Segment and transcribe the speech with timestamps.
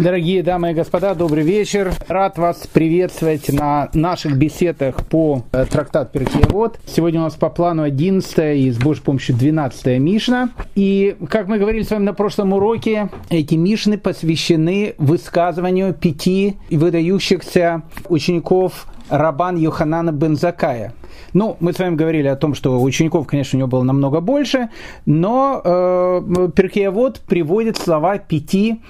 [0.00, 1.92] Дорогие дамы и господа, добрый вечер.
[2.08, 6.80] Рад вас приветствовать на наших беседах по э, трактат Перкиевод.
[6.86, 10.52] Сегодня у нас по плану 11 и с Божьей помощью 12 Мишна.
[10.74, 17.82] И, как мы говорили с вами на прошлом уроке, эти Мишны посвящены высказыванию пяти выдающихся
[18.08, 20.94] учеников Рабан Йоханана Бензакая.
[21.34, 24.70] Ну, мы с вами говорили о том, что учеников, конечно, у него было намного больше,
[25.04, 28.80] но э, Перкеевод приводит слова пяти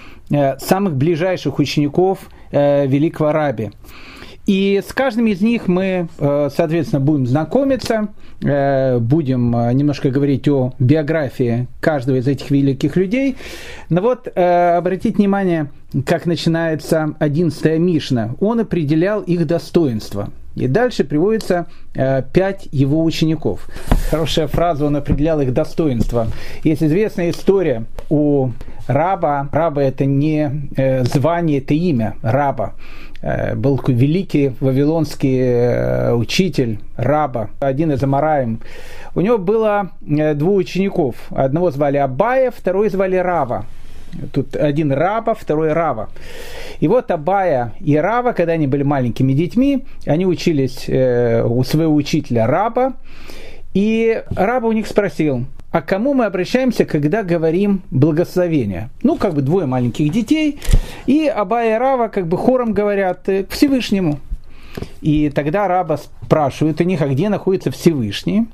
[0.58, 3.70] самых ближайших учеников э, великого раби.
[4.50, 8.08] И с каждым из них мы, э, соответственно, будем знакомиться,
[8.42, 13.36] э, будем э, немножко говорить о биографии каждого из этих великих людей.
[13.90, 15.70] Но вот обратите внимание,
[16.04, 18.34] как начинается 11 Мишна.
[18.40, 20.30] Он определял их достоинство.
[20.54, 23.68] И дальше приводится э, пять его учеников.
[24.10, 26.26] Хорошая фраза, он определял их достоинство.
[26.64, 28.50] Есть известная история у
[28.86, 29.48] раба.
[29.52, 32.74] Раба это не э, звание, это имя раба.
[33.22, 38.60] Э, был такой великий вавилонский учитель раба, один из Амараем.
[39.14, 41.16] У него было э, двух учеников.
[41.30, 43.66] Одного звали Абая, второй звали Рава.
[44.32, 46.10] Тут один Раба, второй Рава.
[46.80, 51.94] И вот Абая и Рава, когда они были маленькими детьми, они учились э, у своего
[51.94, 52.94] учителя Раба.
[53.74, 58.90] И Раба у них спросил, а кому мы обращаемся, когда говорим благословение?
[59.02, 60.58] Ну, как бы двое маленьких детей,
[61.06, 64.18] и Абая и Рава как бы хором говорят э, к Всевышнему.
[65.00, 68.48] И тогда Раба спрашивает у них, а где находится Всевышний?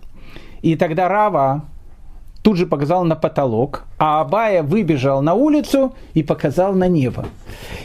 [0.63, 1.65] И тогда Рава
[2.47, 7.27] тут же показал на потолок, а Абая выбежал на улицу и показал на небо.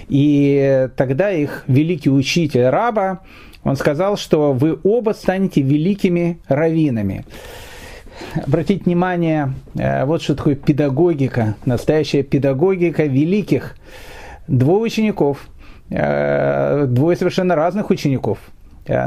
[0.07, 3.21] И тогда их великий учитель Раба,
[3.63, 7.25] он сказал, что вы оба станете великими раввинами.
[8.35, 13.75] Обратите внимание, э, вот что такое педагогика, настоящая педагогика великих.
[14.47, 15.39] Двое учеников,
[15.89, 18.37] э, двое совершенно разных учеников–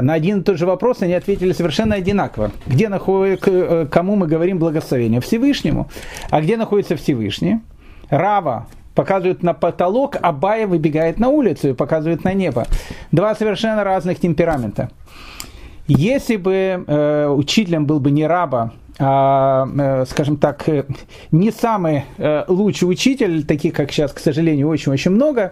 [0.01, 2.51] на один и тот же вопрос они ответили совершенно одинаково.
[2.65, 5.21] Где находится, э, кому мы говорим благословение?
[5.21, 5.87] Всевышнему.
[6.29, 7.59] А где находится Всевышний?
[8.09, 12.65] Рава показывает на потолок, а Бая выбегает на улицу и показывает на небо.
[13.11, 14.89] Два совершенно разных темперамента.
[15.87, 20.85] Если бы э, учителем был бы не раба, э, скажем так, э,
[21.31, 25.51] не самый э, лучший учитель, таких как сейчас, к сожалению, очень-очень много,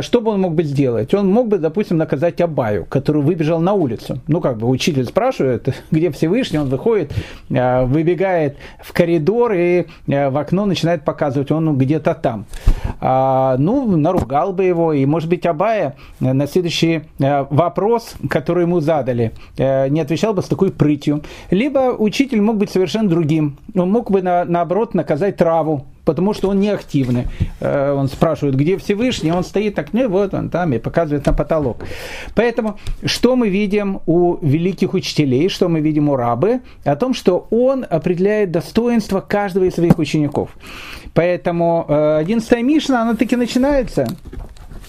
[0.00, 1.12] что бы он мог бы сделать?
[1.14, 4.20] Он мог бы, допустим, наказать Абаю, который выбежал на улицу.
[4.28, 7.12] Ну, как бы учитель спрашивает, где Всевышний, он выходит,
[7.48, 12.46] выбегает в коридор и в окно начинает показывать, он где-то там.
[13.00, 19.32] А, ну, наругал бы его, и, может быть, Абая на следующий вопрос, который ему задали,
[19.56, 21.22] не отвечал бы с такой прытью.
[21.50, 23.56] Либо учитель мог быть быть совершенно другим.
[23.74, 27.26] Он мог бы, на, наоборот, наказать траву, потому что он не активный.
[27.60, 31.32] Э, он спрашивает, где Всевышний, он стоит так, ну вот он там и показывает на
[31.32, 31.78] потолок.
[32.34, 36.60] Поэтому, что мы видим у великих учителей, что мы видим у рабы?
[36.84, 40.50] О том, что он определяет достоинство каждого из своих учеников.
[41.14, 44.06] Поэтому 11 э, Мишна, она таки начинается.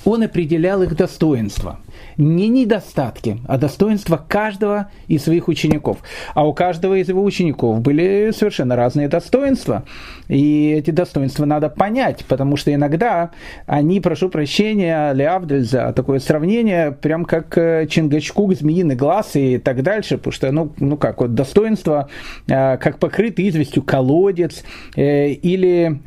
[0.05, 1.79] Он определял их достоинство
[2.17, 5.97] не недостатки, а достоинства каждого из своих учеников.
[6.33, 9.83] А у каждого из его учеников были совершенно разные достоинства.
[10.27, 13.31] И эти достоинства надо понять, потому что иногда
[13.65, 19.81] они, прошу прощения, Леавдель за такое сравнение, прям как э, Чингачкук, змеиный глаз и так
[19.81, 22.09] дальше, потому что, ну, ну как, вот достоинство,
[22.47, 24.63] э, как покрытый известью колодец,
[24.95, 25.99] э, или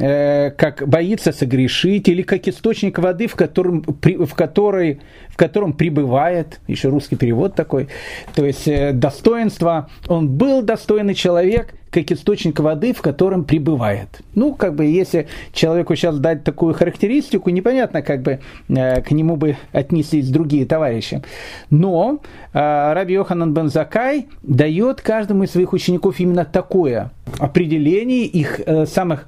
[0.57, 5.01] как боится согрешить, или как источник воды, в котором, в которой,
[5.33, 7.89] в котором пребывает бывает, еще русский перевод такой,
[8.35, 14.23] то есть э, достоинство, он был достойный человек, как источник воды, в котором пребывает.
[14.35, 19.37] Ну, как бы, если человеку сейчас дать такую характеристику, непонятно, как бы э, к нему
[19.37, 21.23] бы отнеслись другие товарищи.
[21.69, 22.21] Но
[22.55, 28.87] э, Раби Йоханан бен Закай дает каждому из своих учеников именно такое определение их э,
[28.87, 29.27] самых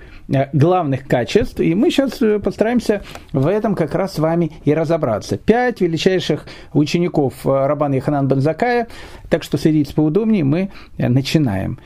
[0.55, 3.03] главных качеств, и мы сейчас постараемся
[3.35, 5.37] в этом как раз с вами и разобраться.
[5.37, 8.89] Пять величайших учеников Рабана бен Закая,
[9.29, 11.79] так что садитесь поудобнее, мы начинаем.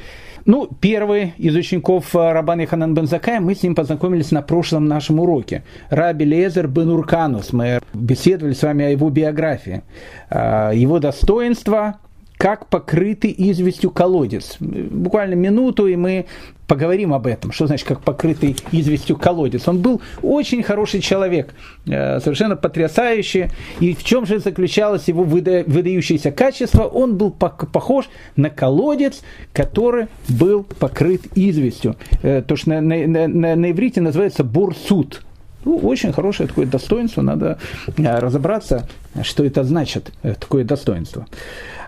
[0.48, 4.86] Ну, первый из учеников э, Рабана Ханан бен Закая, мы с ним познакомились на прошлом
[4.86, 5.62] нашем уроке.
[5.90, 7.52] Раби Лезер бен Урканус.
[7.52, 9.82] Мы беседовали с вами о его биографии.
[10.30, 11.98] Э, его достоинства,
[12.38, 14.56] как покрытый известью колодец.
[14.61, 16.26] Буквально минуту, и мы
[16.69, 17.50] поговорим об этом.
[17.50, 19.67] Что значит, как покрытый известью колодец?
[19.67, 21.52] Он был очень хороший человек,
[21.87, 23.49] э, совершенно потрясающий.
[23.81, 26.85] И в чем же заключалось его выдающееся качество?
[26.85, 31.96] Он был похож на колодец, который был покрыт известью.
[32.23, 35.23] Э, то, что на, на, на, на иврите называется бурсут
[35.64, 37.58] Ну, очень хорошее такое достоинство, надо
[37.96, 38.88] разобраться,
[39.22, 41.26] что это значит, такое достоинство.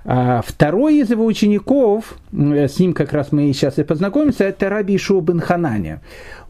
[0.04, 4.96] А второй из его учеников, с ним как раз мы сейчас и познакомимся, это Раби
[4.96, 5.96] Ишуа бен Ханани.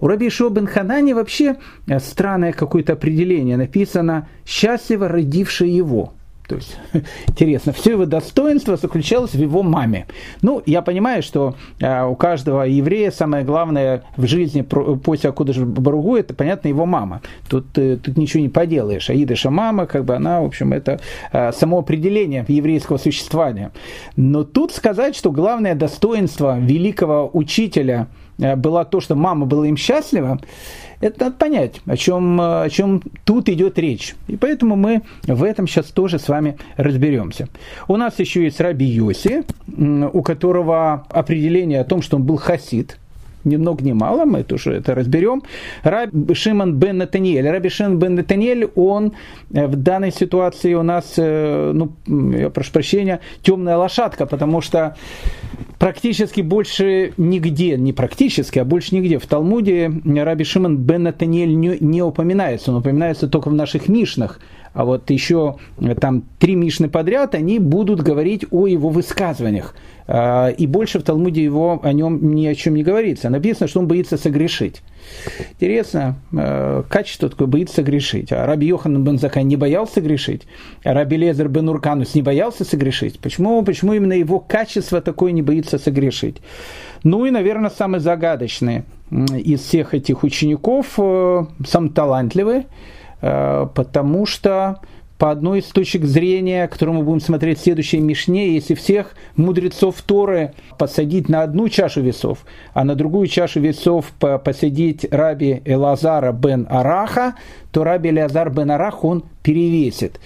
[0.00, 1.56] У Раби Ишуа бен Ханани вообще
[1.98, 6.14] странное какое-то определение написано «счастливо родивший его».
[6.50, 6.76] То есть,
[7.28, 10.08] интересно, все его достоинство заключалось в его маме.
[10.42, 16.16] Ну, я понимаю, что э, у каждого еврея самое главное в жизни после Акудыш Баругу,
[16.16, 17.22] это, понятно, его мама.
[17.48, 19.08] Тут, э, тут ничего не поделаешь.
[19.10, 20.98] Аидыша мама, как бы она, в общем, это
[21.30, 23.70] э, само определение еврейского существования.
[24.16, 28.08] Но тут сказать, что главное достоинство великого учителя
[28.40, 30.40] э, было то, что мама была им счастлива,
[31.00, 34.14] это надо понять, о чем, о чем тут идет речь.
[34.28, 37.48] И поэтому мы в этом сейчас тоже с вами разберемся.
[37.88, 39.44] У нас еще есть Раби Йоси,
[40.12, 42.98] у которого определение о том, что он был хасид,
[43.44, 45.42] ни много ни мало, мы тоже это разберем.
[45.82, 47.48] Раби Шимон бен Натаниэль.
[47.48, 49.12] Раби Шимон бен Натаниэль, он
[49.52, 54.96] э, в данной ситуации у нас, э, ну, я прошу прощения, темная лошадка, потому что
[55.78, 61.78] практически больше нигде, не практически, а больше нигде в Талмуде Раби Шимон бен Натаниэль не,
[61.80, 64.40] не упоминается, он упоминается только в наших Мишнах,
[64.72, 69.74] а вот еще э, там три Мишны подряд, они будут говорить о его высказываниях.
[70.06, 73.30] А, и больше в Талмуде его о нем ни о чем не говорится.
[73.30, 74.82] Написано, что он боится согрешить.
[75.52, 78.32] Интересно, э, качество такое боится согрешить.
[78.32, 80.46] А Раби Йохан бен Закай не боялся грешить,
[80.84, 83.20] а Раби Лезер бен Урканус не боялся согрешить.
[83.20, 86.38] Почему, почему именно его качество такое не боится согрешить?
[87.02, 92.66] Ну и, наверное, самый загадочный из всех этих учеников, э, сам талантливый,
[93.20, 94.80] потому что
[95.20, 100.00] по одной из точек зрения, которую мы будем смотреть в следующей Мишне, если всех мудрецов
[100.00, 102.38] Торы посадить на одну чашу весов,
[102.72, 107.34] а на другую чашу весов посадить раби Элазара бен Араха,
[107.70, 110.18] то раби Элазар бен Арах он перевесит.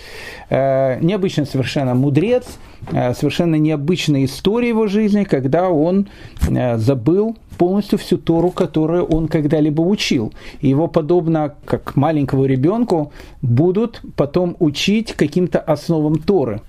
[0.49, 2.47] Э, необычный совершенно мудрец,
[2.93, 6.09] э, совершенно необычная история его жизни, когда он
[6.77, 10.33] забыл полностью всю Тору, которую он когда-либо учил.
[10.61, 13.13] Его, подобно как маленькому ребенку,
[13.43, 16.61] будут потом учить каким-то основам Торы.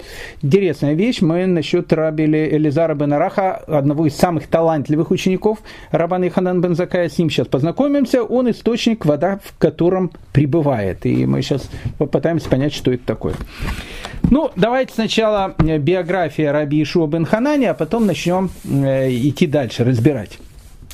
[0.42, 1.22] Интересная вещь.
[1.22, 5.60] Мы насчет раби Элизара бен Араха, одного из самых талантливых учеников
[5.92, 8.24] Рабана Иханан бен Закая, с ним сейчас познакомимся.
[8.24, 11.06] Он источник, вода в котором пребывает.
[11.06, 13.36] И мы сейчас попытаемся понять, что это такое.
[14.32, 20.40] Ну, давайте сначала биография Раби Ишуа бен Ханани, а потом начнем э, идти дальше, разбирать.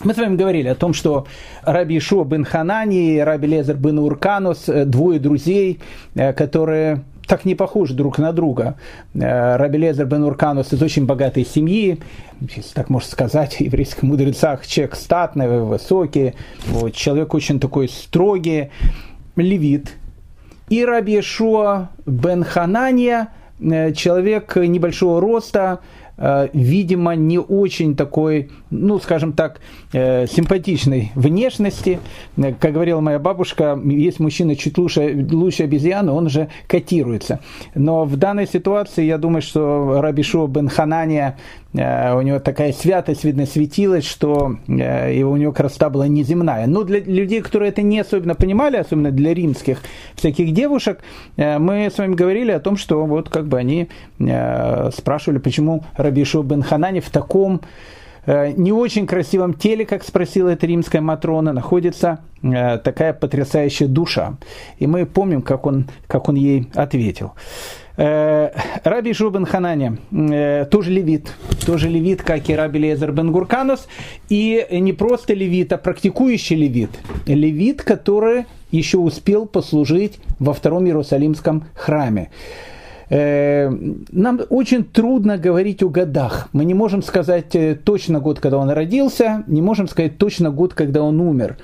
[0.03, 1.27] Мы с вами говорили о том, что
[1.61, 5.79] Раби Ишуа бен Ханани и Раби Лезер бен Урканус, э, двое друзей,
[6.15, 8.77] э, которые так не похожи друг на друга.
[9.13, 11.99] Э, Раби Лезер бен Урканус из очень богатой семьи,
[12.39, 16.33] если так можно сказать, в еврейских мудрецах человек статный, высокий,
[16.67, 18.71] вот, человек очень такой строгий,
[19.35, 19.91] левит.
[20.69, 23.27] И Раби Ишуа бен Ханания,
[23.59, 25.81] человек небольшого роста,
[26.53, 29.59] видимо, не очень такой, ну, скажем так,
[29.93, 31.99] э, симпатичной внешности.
[32.37, 37.39] Э, как говорила моя бабушка, есть мужчина чуть лучше, лучше обезьяны, он же котируется.
[37.73, 43.23] Но в данной ситуации, я думаю, что Рабишо бен Ханания Э, у него такая святость,
[43.23, 46.67] видно, светилась, что э, его, у него красота была неземная.
[46.67, 49.79] Но для людей, которые это не особенно понимали, особенно для римских
[50.15, 50.99] всяких девушек,
[51.37, 56.43] э, мы с вами говорили о том, что вот как бы они спрашивали, почему Рабишу
[56.43, 57.61] бен Ханани в таком
[58.27, 64.35] не очень красивом теле, как спросила эта римская Матрона, находится такая потрясающая душа.
[64.77, 67.31] И мы помним, как он, как он ей ответил.
[67.97, 68.51] Э,
[68.83, 71.33] Раби Жубен Ханани, э, тоже левит,
[71.65, 73.87] тоже левит, как и Раби Лезер бен Гурканус,
[74.29, 76.91] и не просто левит, а практикующий левит.
[77.25, 82.29] Левит, который еще успел послужить во втором Иерусалимском храме.
[83.09, 83.69] Э,
[84.11, 86.47] нам очень трудно говорить о годах.
[86.53, 91.03] Мы не можем сказать точно год, когда он родился, не можем сказать точно год, когда
[91.03, 91.57] он умер.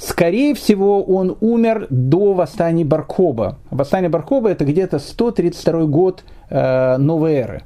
[0.00, 3.58] Скорее всего, он умер до восстания Баркоба.
[3.70, 7.62] Восстание Баркоба это где-то 132 год э, новой эры.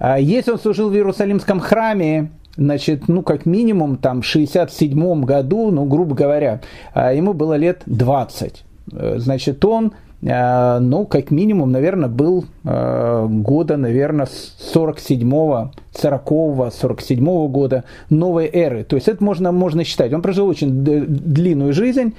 [0.00, 5.70] А если он служил в Иерусалимском храме, значит, ну, как минимум, там, в 67 году,
[5.70, 6.60] ну, грубо говоря,
[6.92, 8.64] э, ему было лет 20.
[8.92, 9.92] Э, значит, он
[10.22, 18.84] ну, как минимум, наверное, был э, года, наверное, 47-го, 40-го, 47-го года новой эры.
[18.84, 20.12] То есть это можно, можно считать.
[20.12, 22.14] Он прожил очень длинную жизнь.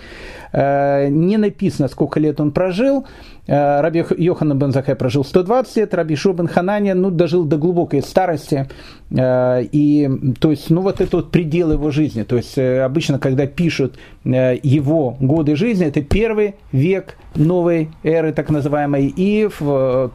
[0.54, 3.06] Не написано, сколько лет он прожил.
[3.48, 8.01] Раби Йоханан бен Закай прожил 120 лет, Раби Шо бен Хананя ну, дожил до глубокой
[8.01, 8.68] старости.
[9.10, 10.10] И,
[10.42, 12.24] то есть, ну, вот это вот предел его жизни.
[12.24, 19.13] То есть, обычно, когда пишут его годы жизни, это первый век новой эры, так называемой,
[19.16, 19.48] и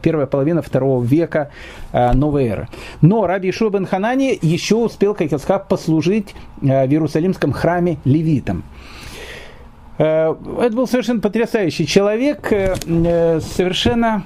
[0.01, 1.49] первая половина второго века
[1.91, 2.67] новой эры.
[3.01, 8.63] Но Раби Ишуа бен Ханани еще успел, как я сказал, послужить в Иерусалимском храме левитам.
[9.97, 14.23] Э, это был совершенно потрясающий человек, э, э, совершенно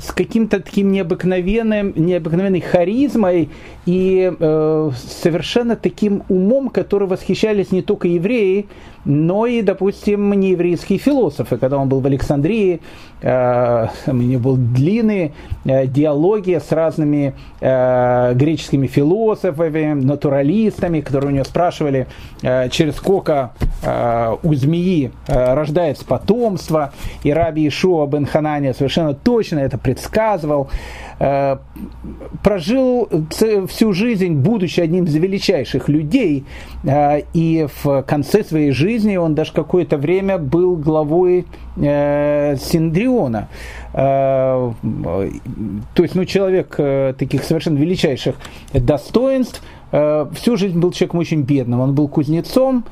[0.00, 3.50] с каким-то таким необыкновенным, необыкновенной харизмой
[3.86, 4.90] и э,
[5.22, 8.66] совершенно таким умом, который восхищались не только евреи,
[9.04, 11.58] но и, допустим, нееврейские философы.
[11.58, 12.80] Когда он был в Александрии,
[13.20, 15.32] э, у него был длинные
[15.64, 22.06] э, диалоги с разными э, греческими философами, натуралистами, которые у него спрашивали,
[22.42, 23.52] э, через сколько
[24.42, 26.92] у змеи рождается потомство.
[27.22, 30.70] И Раби Ишуа бен Ханания совершенно точно это предсказывал.
[32.42, 33.08] Прожил
[33.68, 36.44] всю жизнь, будучи одним из величайших людей,
[36.86, 43.48] и в конце своей жизни он даже какое-то время был главой э, Синдриона.
[43.92, 44.74] То
[45.96, 46.76] есть, ну, человек
[47.16, 48.36] таких совершенно величайших
[48.72, 51.80] достоинств, всю жизнь был человеком очень бедным.
[51.80, 52.84] Он был кузнецом,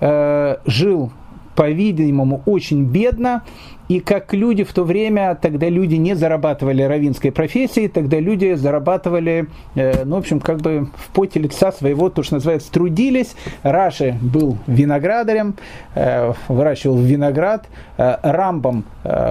[0.00, 1.10] жил
[1.58, 3.42] по-видимому, очень бедно,
[3.88, 9.48] и как люди в то время, тогда люди не зарабатывали равинской профессии, тогда люди зарабатывали,
[9.74, 13.34] э, ну, в общем, как бы в поте лица своего, то, что называется, трудились.
[13.64, 15.56] Раши был виноградарем,
[15.96, 18.84] э, выращивал виноград, э, Рамбом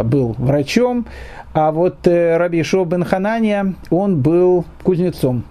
[0.03, 1.05] был врачом,
[1.53, 5.43] а вот Раби Шо бен Ханания, он был кузнецом.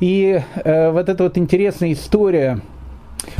[0.00, 2.60] И вот эта вот интересная история–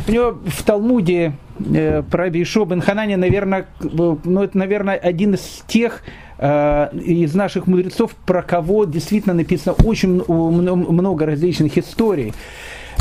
[0.07, 5.63] у него в Талмуде э, про Бишо бен Ханани, наверное, ну, это, наверное, один из
[5.67, 6.03] тех
[6.37, 12.33] э, из наших мудрецов, про кого действительно написано очень много различных историй.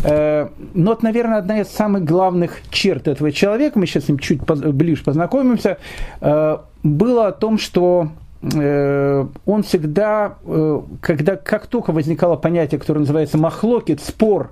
[0.05, 4.19] Э, но это, наверное, одна из самых главных черт этого человека, мы сейчас с ним
[4.19, 5.79] чуть ближе познакомимся,
[6.21, 10.37] э, было о том, что э, он всегда,
[11.01, 14.51] когда, как только возникало понятие, которое называется махлокит, спор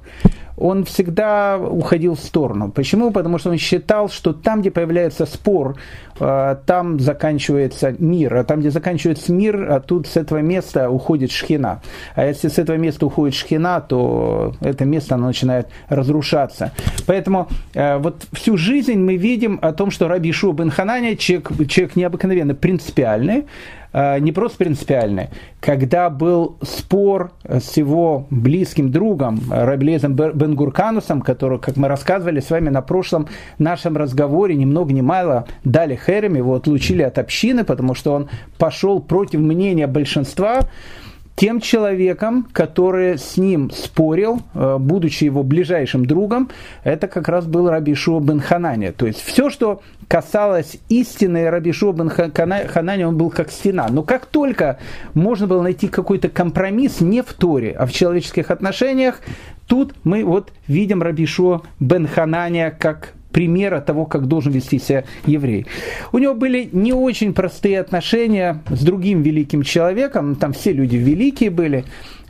[0.56, 2.70] он всегда уходил в сторону.
[2.70, 3.10] Почему?
[3.10, 5.76] Потому что он считал, что там, где появляется спор,
[6.20, 11.32] э, там заканчивается мир, а там, где заканчивается мир, а тут с этого места уходит
[11.32, 11.82] шхина.
[12.14, 16.72] А если с этого места уходит шхина, то это место оно начинает разрушаться.
[17.06, 21.50] Поэтому э, вот всю жизнь мы видим о том, что Раби Шу бен Хананя человек,
[21.68, 25.28] человек необыкновенно принципиальный, Э, не просто принципиальный.
[25.60, 32.70] Когда был спор с его близким другом Раблезом Бенгурканусом, который, как мы рассказывали с вами
[32.70, 37.94] на прошлом нашем разговоре, ни много ни мало дали Херем, его отлучили от общины, потому
[37.94, 40.60] что он пошел против мнения большинства,
[41.36, 46.50] тем человеком, который с ним спорил, э, будучи его ближайшим другом,
[46.84, 48.90] это как раз был Рабишуа бен Ханани.
[48.90, 53.88] То есть все, что касалось истины Рабишуа бен Ханани, он был как стена.
[53.90, 54.78] Но как только
[55.14, 59.20] можно было найти какой-то компромисс не в Торе, а в человеческих отношениях,
[59.66, 65.66] тут мы вот видим Рабишуа бен Ханания как примера того, как должен вести себя еврей.
[66.12, 71.50] У него были не очень простые отношения с другим великим человеком, там все люди великие
[71.50, 71.84] были,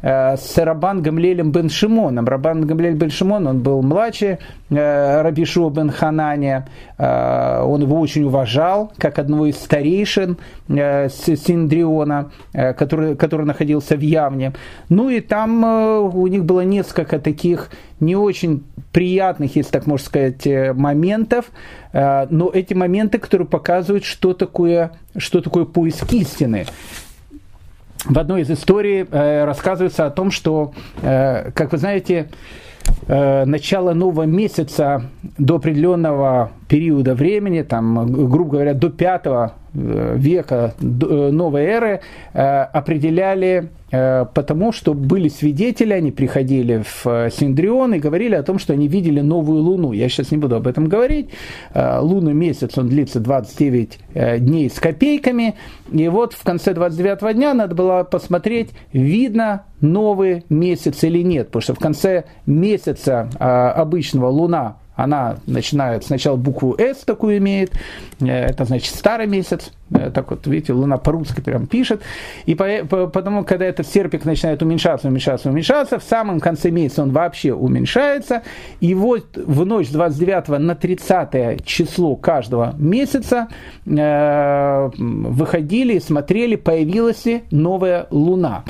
[0.04, 2.26] с Рабан Гамлелем бен Шимоном.
[2.26, 4.36] Рабан Гамлель бен Шимон, он был младший
[4.68, 6.68] э, Рабишу бен Ханания,
[6.98, 10.36] э, он его очень уважал, как одного из старейшин
[10.68, 14.52] Синдриона, который, который находился в Явне.
[14.90, 17.70] Ну и там у них было несколько таких
[18.00, 21.46] не очень приятных, если так можно сказать, моментов,
[21.92, 26.66] но эти моменты, которые показывают, что такое, что такое поиск истины
[28.04, 32.28] в одной из историй э, рассказывается о том, что, э, как вы знаете,
[33.06, 35.04] э, начало нового месяца
[35.38, 42.00] до определенного периода времени, там, грубо говоря, до пятого века новой эры,
[42.32, 43.70] определяли
[44.34, 49.20] потому, что были свидетели, они приходили в Синдрион и говорили о том, что они видели
[49.20, 49.92] новую луну.
[49.92, 51.30] Я сейчас не буду об этом говорить.
[51.74, 53.98] Лунный месяц, он длится 29
[54.38, 55.54] дней с копейками.
[55.92, 61.48] И вот в конце 29 дня надо было посмотреть, видно новый месяц или нет.
[61.48, 67.72] Потому что в конце месяца обычного луна она начинает сначала букву «С» такую имеет,
[68.20, 69.83] э, это значит старый месяц, э,
[70.14, 72.02] так вот, видите, Луна по-русски прям пишет,
[72.46, 77.02] и по, по, потому, когда этот серпик начинает уменьшаться, уменьшаться, уменьшаться, в самом конце месяца
[77.02, 78.42] он вообще уменьшается,
[78.80, 83.48] и вот в ночь 29 на 30 число каждого месяца
[83.86, 88.64] э, выходили, смотрели, появилась ли новая Луна.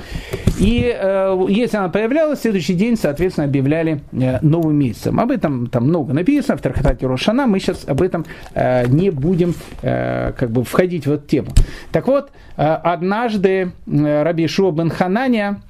[0.59, 5.19] И э, если она появлялась, следующий день, соответственно, объявляли э, новым месяцем.
[5.21, 9.54] Об этом там много написано в Тархатате Рошана, мы сейчас об этом э, не будем
[9.83, 11.49] э, как бы входить в эту тему.
[11.92, 15.61] Так вот, э, однажды э, Раби Шуа бен Хананя,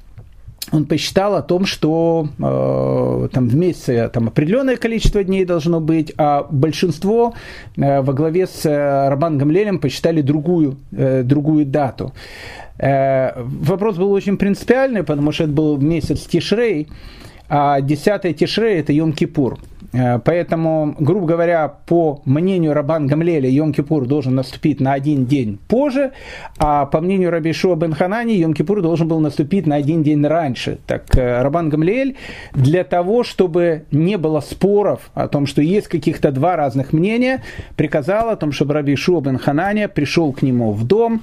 [0.72, 6.12] он посчитал о том, что э, там в месяце там, определенное количество дней должно быть,
[6.16, 7.34] а большинство
[7.76, 12.12] э, во главе с э, Рабан Гамлелем посчитали другую, э, другую дату.
[12.78, 16.88] Э, вопрос был очень принципиальный, потому что это был месяц Тишрей,
[17.48, 19.58] а 10 Тишрей– это Йом-Кипур.
[19.94, 26.12] Э, поэтому, грубо говоря, по мнению Рабан Гамлеля, Йом-Кипур должен наступить на один день позже,
[26.58, 30.78] а по мнению Раби Шуа бен Ханани, Йом-Кипур должен был наступить на один день раньше.
[30.86, 32.16] Так э, Рабан Гамлель
[32.52, 37.42] для того, чтобы не было споров о том, что есть каких-то два разных мнения,
[37.76, 41.20] приказал о том, чтобы Раби Шуа бен Ханани пришел к нему в дом,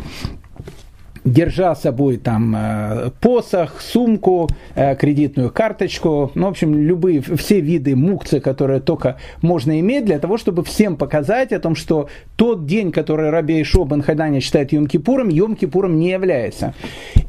[1.23, 7.61] держа с собой там э, посох, сумку, э, кредитную карточку, ну, в общем, любые, все
[7.61, 12.65] виды мукцы, которые только можно иметь, для того, чтобы всем показать о том, что тот
[12.65, 16.73] день, который Раби бен Хананя считает Йом-Кипуром, Йом-Кипуром не является.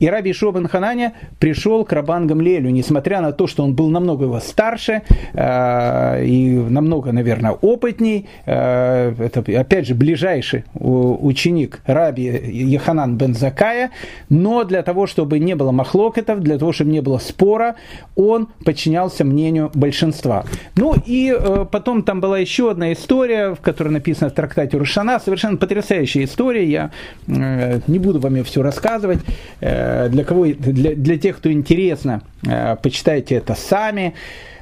[0.01, 4.25] И Раби бен Хананя пришел к Рабан Гамлелю, несмотря на то, что он был намного
[4.25, 5.03] его старше
[5.35, 13.91] э, и намного, наверное, опытней, это, опять же, ближайший ученик Раби Яханан бен Закая, Израиля,
[14.29, 17.77] но для того, чтобы не было махлокетов, для того, чтобы не было спора,
[18.17, 20.45] он подчинялся мнению большинства.
[20.77, 25.21] Ну и э, потом там была еще одна история, в которой написано в трактате Рушана,
[25.21, 26.91] совершенно потрясающая история, я
[27.27, 29.21] э, не буду вам ее все рассказывать,
[29.61, 34.15] э, для, кого, для, для тех, кто интересно, э, почитайте это сами.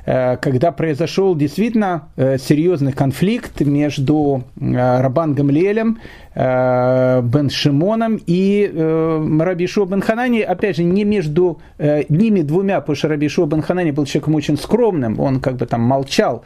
[0.04, 5.98] Когда произошел действительно э, серьезный конфликт между э, Рабан Гамлелем,
[6.32, 8.72] Бен Шимоном и
[9.40, 11.60] Раби Шо Бен Ханани, опять же, не между
[12.08, 15.66] ними двумя, потому что Раби Шо Бен Ханани был человеком очень скромным, он как бы
[15.66, 16.44] там молчал,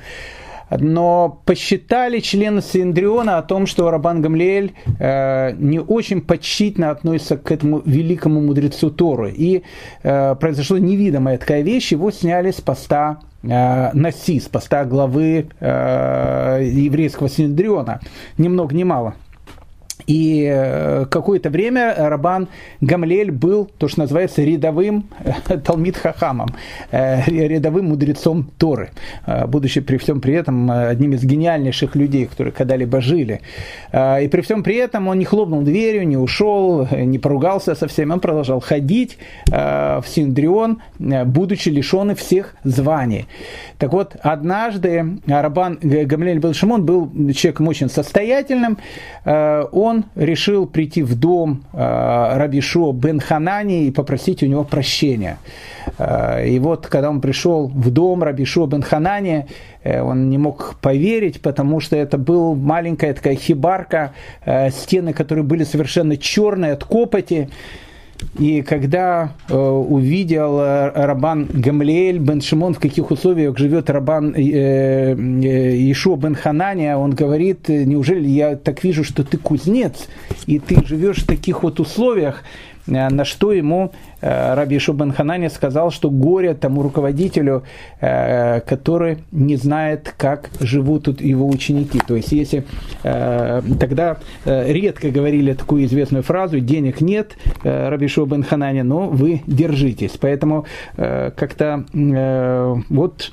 [0.79, 7.51] но посчитали члены Синдриона о том, что Рабан Гамлиэль э, не очень почтительно относится к
[7.51, 9.33] этому великому мудрецу Торы.
[9.37, 9.63] И
[10.03, 16.61] э, произошла невидимая такая вещь, его сняли с поста э, Наси, с поста главы э,
[16.73, 18.01] еврейского Синдриона.
[18.39, 19.15] Ни много ни мало.
[20.07, 22.49] И э, какое-то время Рабан
[22.81, 26.49] Гамлель был, то, что называется, рядовым э, Талмит Хахамом,
[26.91, 28.91] э, рядовым мудрецом Торы,
[29.47, 33.41] будучи при всем при этом одним из гениальнейших людей, которые когда-либо жили.
[33.93, 38.13] И при всем при этом он не хлопнул дверью, не ушел, не поругался со всеми,
[38.13, 43.27] он продолжал ходить в Синдрион, будучи лишен всех званий.
[43.79, 48.79] Так вот, однажды Рабан Гамлель был Шимон был человеком очень состоятельным,
[49.25, 49.84] он
[50.15, 55.39] решил прийти в дом э, Рабишо бен Ханани и попросить у него прощения.
[55.99, 59.47] Э, и вот, когда он пришел в дом Рабишо бен Ханани,
[59.83, 64.13] э, он не мог поверить, потому что это была маленькая такая хибарка,
[64.71, 67.49] стены, которые были совершенно черные от копоти.
[68.39, 74.41] И когда э, увидел э, Рабан Гамлиэль бен Шимон, в каких условиях живет Рабан э,
[74.41, 80.09] э, Ишуа бен Ханания, он говорит, неужели я так вижу, что ты кузнец,
[80.47, 82.43] и ты живешь в таких вот условиях,
[82.87, 87.65] на что ему э, Раби Шубан Ханани сказал, что горе тому руководителю,
[88.01, 92.01] э, который не знает, как живут тут его ученики.
[92.07, 92.65] То есть, если
[93.03, 100.13] тогда редко говорили такую известную фразу, денег нет, Раби Шубан Ханани, но вы держитесь.
[100.21, 100.67] Поэтому
[100.97, 101.85] как-то
[102.89, 103.33] вот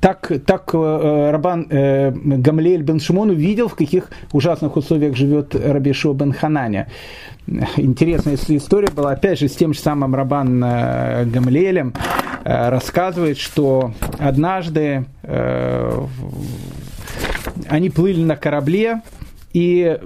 [0.00, 6.12] так, так Рабан э, Гамлеэль бен Шимон увидел, в каких ужасных условиях живет Раби Шо
[6.12, 6.86] бен Хананя
[7.76, 11.94] интересная история была, опять же, с тем же самым Рабан э, Гамлелем,
[12.44, 16.06] э, рассказывает, что однажды э,
[17.68, 19.02] они плыли на корабле,
[19.52, 19.98] и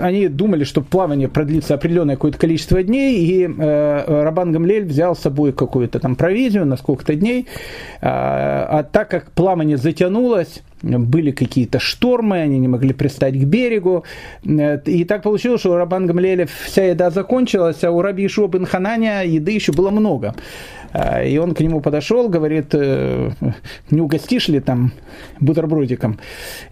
[0.00, 5.20] они думали, что плавание продлится определенное какое-то количество дней, и э, Рабан Гамлель взял с
[5.20, 7.46] собой какую-то там провизию на сколько-то дней, э,
[8.02, 14.04] а так как плавание затянулось, были какие-то штормы, они не могли пристать к берегу.
[14.44, 18.48] Э, и так получилось, что у Рабан Гамлеля вся еда закончилась, а у Раби Ишуа
[18.48, 20.34] бен Хананя еды еще было много.
[21.24, 24.92] И он к нему подошел, говорит, не угостишь ли там
[25.38, 26.18] бутербродиком?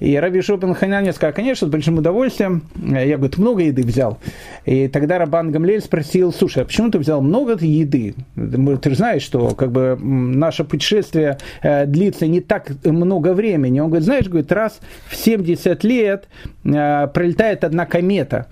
[0.00, 2.62] И Раби Шобен Ханяне сказал, конечно, с большим удовольствием.
[2.76, 4.18] Я, говорит, много еды взял.
[4.64, 8.14] И тогда Рабан Гамлель спросил, слушай, а почему ты взял много еды?
[8.34, 13.80] Ты же знаешь, что как бы наше путешествие длится не так много времени.
[13.80, 16.28] Он говорит, знаешь, говорит, раз в 70 лет
[16.62, 18.46] пролетает одна комета.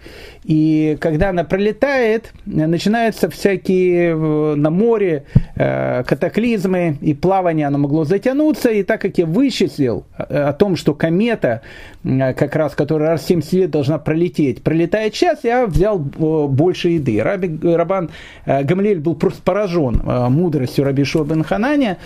[0.45, 5.25] И когда она пролетает, начинаются всякие э, на море
[5.56, 8.69] э, катаклизмы и плавание, оно могло затянуться.
[8.71, 11.63] И так как я вычислил э, о том, что комета,
[12.05, 17.23] как раз, которая раз в 70 лет должна пролететь, пролетает час, я взял больше еды.
[17.23, 18.11] Раби, Рабан
[18.45, 21.99] Гамлель был просто поражен мудростью Раби Шобен Хананя,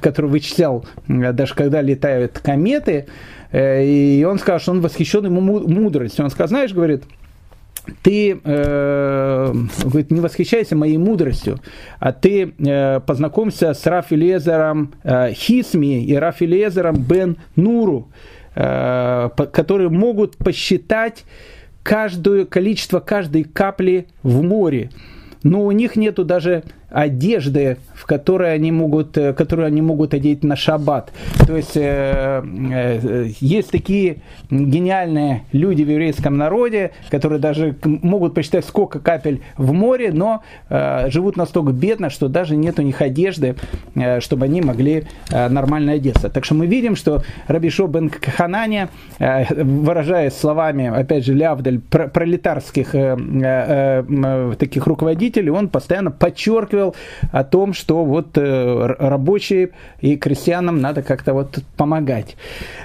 [0.00, 3.06] который вычислял, даже когда летают кометы,
[3.52, 6.24] и он сказал, что он восхищен ему мудростью.
[6.24, 7.04] Он сказал, знаешь, говорит,
[8.02, 9.52] ты э,
[9.84, 11.58] говорит, не восхищайся моей мудростью,
[11.98, 18.08] а ты э, познакомься с Рафилезером э, Хисми и Рафилезером Бен Нуру,
[18.54, 21.24] э, которые могут посчитать
[21.82, 24.90] каждое количество каждой капли в море.
[25.42, 30.44] Но у них нету даже одежды, в которой они могут, э, которую они могут одеть
[30.44, 31.12] на шаббат.
[31.46, 34.18] То есть э, э, есть такие
[34.50, 40.42] гениальные люди в еврейском народе, которые даже могут посчитать, сколько капель в море, но
[41.08, 43.56] живут настолько бедно, что даже нет у них одежды,
[44.20, 46.28] чтобы они могли э, нормально одеться.
[46.28, 52.92] Так что мы видим, что Рабишо бен Хананя, э, выражаясь словами, опять же, Лявдаль, пролетарских
[54.58, 56.94] таких руководителей, он постоянно подчеркивал, говорил
[57.32, 59.70] о том, что вот э, рабочие
[60.00, 62.36] и крестьянам надо как-то вот помогать.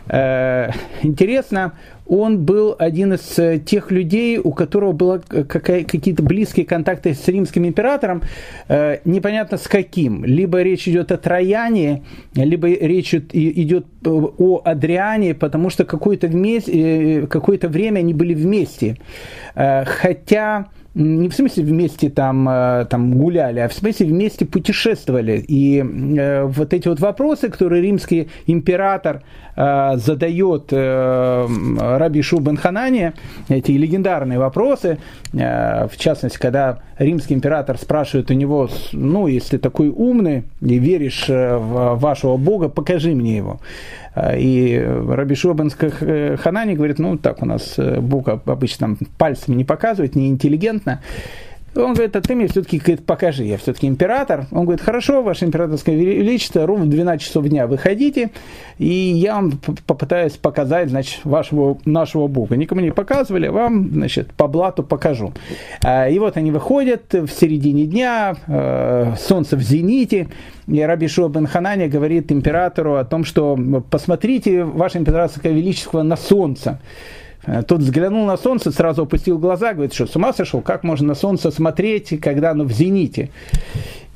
[0.08, 0.70] Э,
[1.04, 1.74] интересно,
[2.08, 5.22] он был один из э, тех людей, у которого были
[5.84, 8.24] какие-то близкие контакты с римским императором,
[9.06, 10.26] непонятно с каким.
[10.26, 12.04] Либо речь идет о Трояне,
[12.36, 16.28] либо речь идет о Адриане, потому что какое-то,
[17.28, 18.98] какое-то время они были вместе.
[19.56, 25.44] Хотя не в смысле вместе там, э, там гуляли, а в смысле вместе путешествовали.
[25.48, 29.22] И э, вот эти вот вопросы, которые римский император
[29.56, 31.48] э, задает э,
[31.80, 33.14] Раби Шубен Ханане,
[33.50, 34.98] эти легендарные вопросы,
[35.34, 41.30] э, в частности, когда римский император спрашивает у него, ну, если такой умный и веришь
[41.30, 43.60] э, в вашего Бога, покажи мне его.
[44.20, 49.56] А, и Раби Шобанская э, Ханани говорит, ну так у нас э, Бог обычно пальцами
[49.56, 50.28] не показывает, не
[50.80, 51.00] интеллигентно.
[51.76, 54.48] Он говорит, а ты мне все-таки покажи, я все-таки император.
[54.52, 58.32] Он говорит, хорошо, ваше императорское величество, ровно в 12 часов дня выходите,
[58.80, 59.52] и я вам
[59.86, 62.58] попытаюсь показать, значит, вашего, нашего Бога.
[62.58, 65.32] Никому не показывали, вам, значит, по блату покажу.
[65.84, 70.28] А, и вот они выходят в середине дня, э, солнце в зените,
[70.68, 73.56] и Раби Шуа бен Ханани говорит императору о том, что
[73.92, 76.80] посмотрите, ваше императорское величество, на солнце.
[77.50, 81.08] Э, тот взглянул на солнце, сразу опустил глаза, говорит, что с ума сошел, как можно
[81.08, 83.32] на солнце смотреть, когда оно в зените?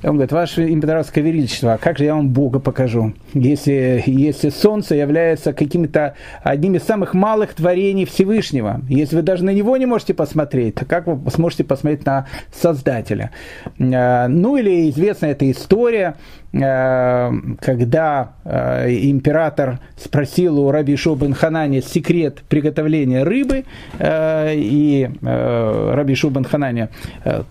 [0.03, 4.95] Он говорит, ваше императорское величество, а как же я вам Бога покажу, если, если солнце
[4.95, 8.81] является каким-то одним из самых малых творений Всевышнего?
[8.89, 13.31] Если вы даже на него не можете посмотреть, то как вы сможете посмотреть на Создателя?
[13.79, 16.15] Э, ну или известна эта история,
[16.53, 23.65] Э, когда э, император спросил у Раби Шубен Ханани секрет приготовления рыбы,
[23.99, 26.89] и Раби Шубен Ханани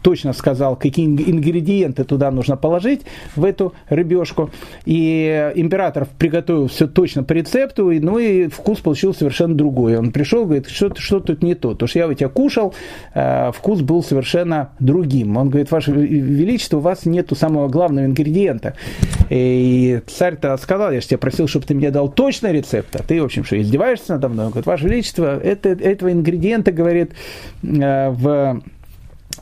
[0.03, 3.03] точно сказал, какие ингредиенты туда нужно положить
[3.37, 4.51] в эту рыбешку,
[4.85, 9.97] и император приготовил все точно по рецепту, ну и вкус получился совершенно другой.
[9.97, 12.75] Он пришел, говорит, что, что тут не то, потому что я у тебя кушал,
[13.53, 15.37] вкус был совершенно другим.
[15.37, 18.75] Он говорит, ваше величество, у вас нету самого главного ингредиента–
[19.33, 23.21] и царь-то сказал, я же тебя просил, чтобы ты мне дал точный рецепт, а ты,
[23.21, 24.45] в общем, что, издеваешься надо мной?
[24.45, 27.13] Он говорит, Ваше Величество, это, этого ингредиента, говорит,
[27.63, 28.63] э, в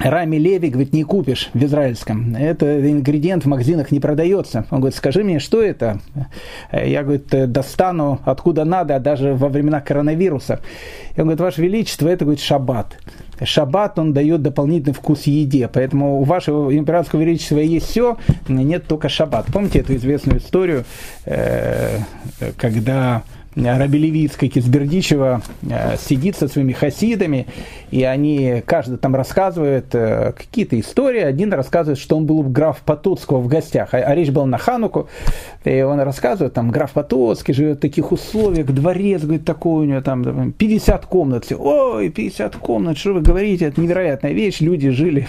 [0.00, 2.34] Рами Леви, говорит, не купишь в израильском.
[2.34, 4.64] Это ингредиент в магазинах не продается.
[4.70, 6.00] Он говорит, скажи мне, что это?
[6.72, 10.60] Я, говорит, достану откуда надо, даже во времена коронавируса.
[11.16, 12.96] И он говорит, Ваше Величество, это, говорит, шаббат
[13.44, 15.68] шаббат, он дает дополнительный вкус еде.
[15.72, 19.46] Поэтому у вашего императорского величества есть все, нет только шаббат.
[19.52, 20.84] Помните эту известную историю,
[21.24, 22.00] э,
[22.56, 23.22] когда
[23.56, 25.42] Раби Левицкая Кизбердичева
[25.98, 27.46] сидит со своими хасидами,
[27.90, 31.20] и они, каждый там рассказывает какие-то истории.
[31.20, 34.58] Один рассказывает, что он был у граф Потоцкого в гостях, а, а речь была на
[34.58, 35.08] Хануку,
[35.64, 40.00] и он рассказывает, там граф Потоцкий живет в таких условиях, дворец, говорит, такой у него
[40.00, 41.44] там 50 комнат.
[41.44, 44.60] Все, Ой, 50 комнат, что вы говорите, это невероятная вещь.
[44.60, 45.26] Люди жили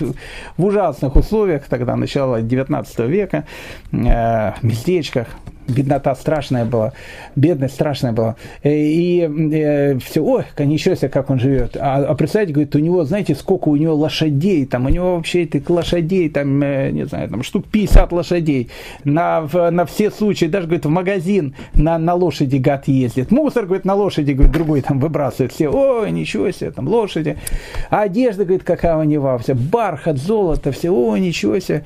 [0.57, 3.45] в ужасных условиях, тогда начало 19 века,
[3.91, 5.27] э, в местечках,
[5.67, 6.93] беднота страшная была,
[7.35, 8.35] бедность страшная была.
[8.63, 11.77] Э, и э, все, ой, ничего себе, как он живет.
[11.79, 15.43] А, а представьте, говорит, у него, знаете, сколько у него лошадей, там у него вообще
[15.43, 18.69] этих лошадей, там, э, не знаю, там штук 50 лошадей
[19.03, 23.31] на, на все случаи, даже, говорит, в магазин на, на лошади гад ездит.
[23.31, 25.51] Мусор, говорит, на лошади, говорит, другой там выбрасывает.
[25.51, 27.37] Все, ой, ничего себе, там лошади.
[27.89, 31.83] А одежда, говорит, какая у него, вся бархат, золото, все, ой, ничего себе.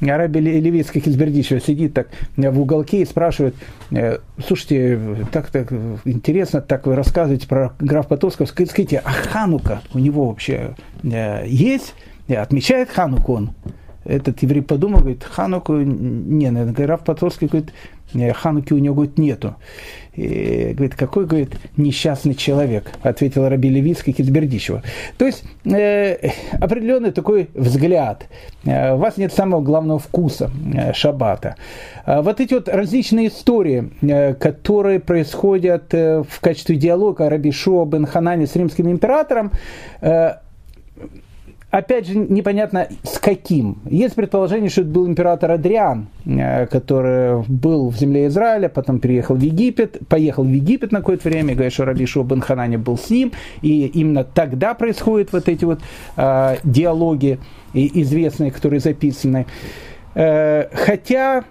[0.00, 3.54] Араби Левицкий Хизбердичева сидит так в уголке и спрашивает,
[3.90, 4.98] «Э, слушайте,
[5.32, 5.72] так, так
[6.04, 11.94] интересно, так вы рассказываете про граф Потоцкого, скажите, а Ханука у него вообще э, есть?
[12.28, 13.50] Отмечает Хануку он?
[14.08, 17.72] Этот еврей подумал, говорит, Хануку, не, наверное, граф Потоцкий, говорит,
[18.14, 19.56] «Э, Хануки у него, говорит, нету.
[20.14, 24.82] И, говорит, какой, говорит, несчастный человек, ответил Раби Левицкий Кизбердичева.
[25.18, 28.26] То есть э, определенный такой взгляд.
[28.64, 31.56] Э, у вас нет самого главного вкуса э, шаббата.
[32.06, 37.84] Э, вот эти вот различные истории, э, которые происходят э, в качестве диалога Раби Шуа
[37.84, 39.52] бен Ханани с римским императором,
[40.00, 40.32] э,
[41.70, 43.78] Опять же, непонятно с каким.
[43.84, 49.34] Есть предположение, что это был император Адриан, э, который был в земле Израиля, потом переехал
[49.34, 52.96] в Египет, поехал в Египет на какое-то время, говорят, что Раби Шуа бен Ханани был
[52.96, 55.80] с ним, и именно тогда происходят вот эти вот
[56.16, 57.38] э, диалоги
[57.74, 59.44] известные, которые записаны.
[60.14, 61.44] Э, хотя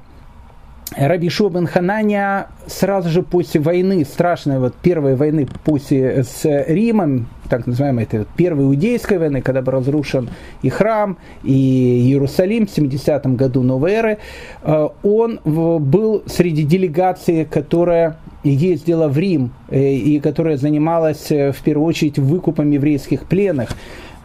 [0.95, 7.28] Раби Шуа бен Хананя сразу же после войны, страшной вот первой войны после с Римом,
[7.50, 10.30] так называемой этой вот первой иудейской войны, когда был разрушен
[10.62, 14.17] и храм, и Иерусалим в 70-м году новой эры,
[14.63, 21.62] э, он был среди делегации, которая ездила в Рим э, и которая занималась э, в
[21.63, 23.69] первую очередь выкупом еврейских пленных.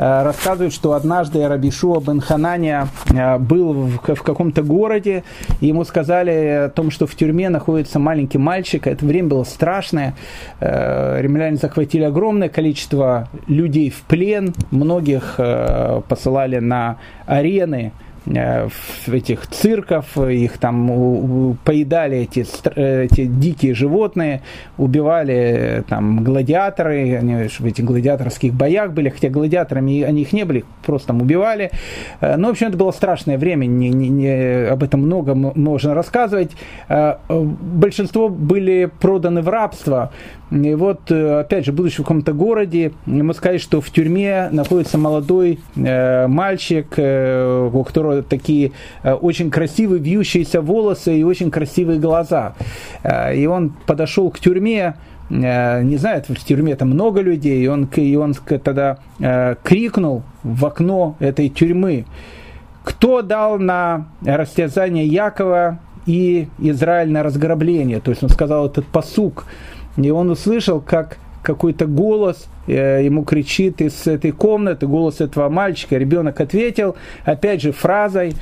[0.03, 5.23] Э, рассказывают, что однажды Рабишуа бен Хананя э, был в, каком-то городе,
[5.61, 8.89] и ему сказали о том, что в тюрьме находится маленький мальчик.
[8.89, 10.15] Это время было страшное.
[10.59, 15.39] Э, римляне захватили огромное количество людей в плен, многих
[16.09, 17.93] посылали на арены
[18.27, 22.47] этих цирков, их там поедали эти,
[22.79, 24.43] эти дикие животные,
[24.79, 30.45] убивали э, там гладиаторы, они в этих гладиаторских боях были, хотя гладиаторами они их не
[30.45, 31.71] были, просто там убивали.
[32.21, 35.95] Э, ну, в общем, это было страшное время, не, не, не, об этом много можно
[35.95, 36.53] рассказывать.
[37.29, 40.13] Большинство были проданы в рабство,
[40.53, 45.59] и вот, опять же, будучи в каком-то городе, мы сказали, что в тюрьме находится молодой
[45.75, 46.87] мальчик,
[47.73, 52.55] у которого такие э, очень красивые вьющиеся волосы и очень красивые глаза.
[53.03, 54.95] Э, и он подошел к тюрьме,
[55.31, 58.35] э, не знаю, в тюрьме там много людей, и он, и он
[58.65, 58.99] тогда
[59.63, 62.05] крикнул в окно этой тюрьмы,
[62.85, 68.01] кто дал на растязание Якова и Израиль на разграбление.
[68.01, 69.47] То есть он сказал этот посук,
[69.97, 75.97] и он услышал, как какой-то голос э, ему кричит из этой комнаты, голос этого мальчика.
[75.97, 78.35] Ребенок ответил, опять же, фразой,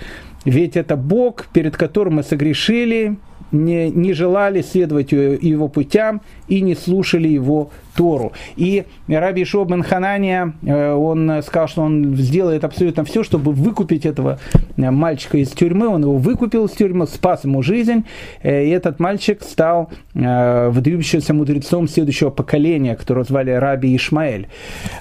[0.45, 3.17] ведь это Бог, перед которым мы согрешили,
[3.53, 8.33] не, не желали следовать его путям и не слушали его Тору.
[8.57, 14.39] И Раби Шобен Ханания, э, он сказал, что он сделает абсолютно все, чтобы выкупить этого
[14.77, 15.89] э, мальчика из тюрьмы.
[15.89, 18.05] Он его выкупил из тюрьмы, спас ему жизнь.
[18.43, 24.49] Э, и этот мальчик стал выдающимся мудрецом следующего поколения, которого звали Раби Ишмаэль.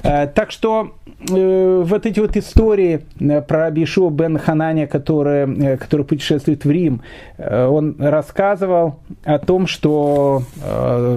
[0.01, 0.95] Так что
[1.27, 7.01] вот эти вот истории про Раби Ишуа бен Ханания, который, который путешествует в Рим,
[7.37, 10.43] он рассказывал о том, что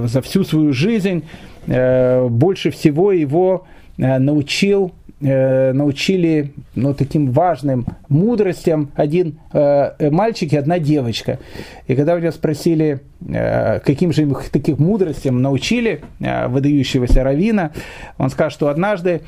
[0.07, 1.25] за всю свою жизнь
[1.67, 10.57] Э, больше всего его э, научил э, научили ну, таким важным мудростям один мальчик и
[10.57, 11.39] одна девочка.
[11.87, 17.71] И когда у него спросили, каким же их таких мудростям научили выдающегося равина,
[18.19, 19.21] он сказал, что однажды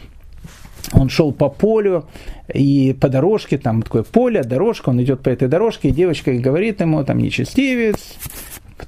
[0.92, 2.06] он шел по полю
[2.52, 6.80] и по дорожке, там такое поле, дорожка, он идет по этой дорожке, и девочка говорит
[6.80, 8.16] ему, там, нечестивец,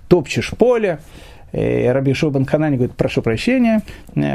[0.09, 1.01] топчешь поле,
[1.53, 3.83] Раби Шобан Ханани говорит, прошу прощения,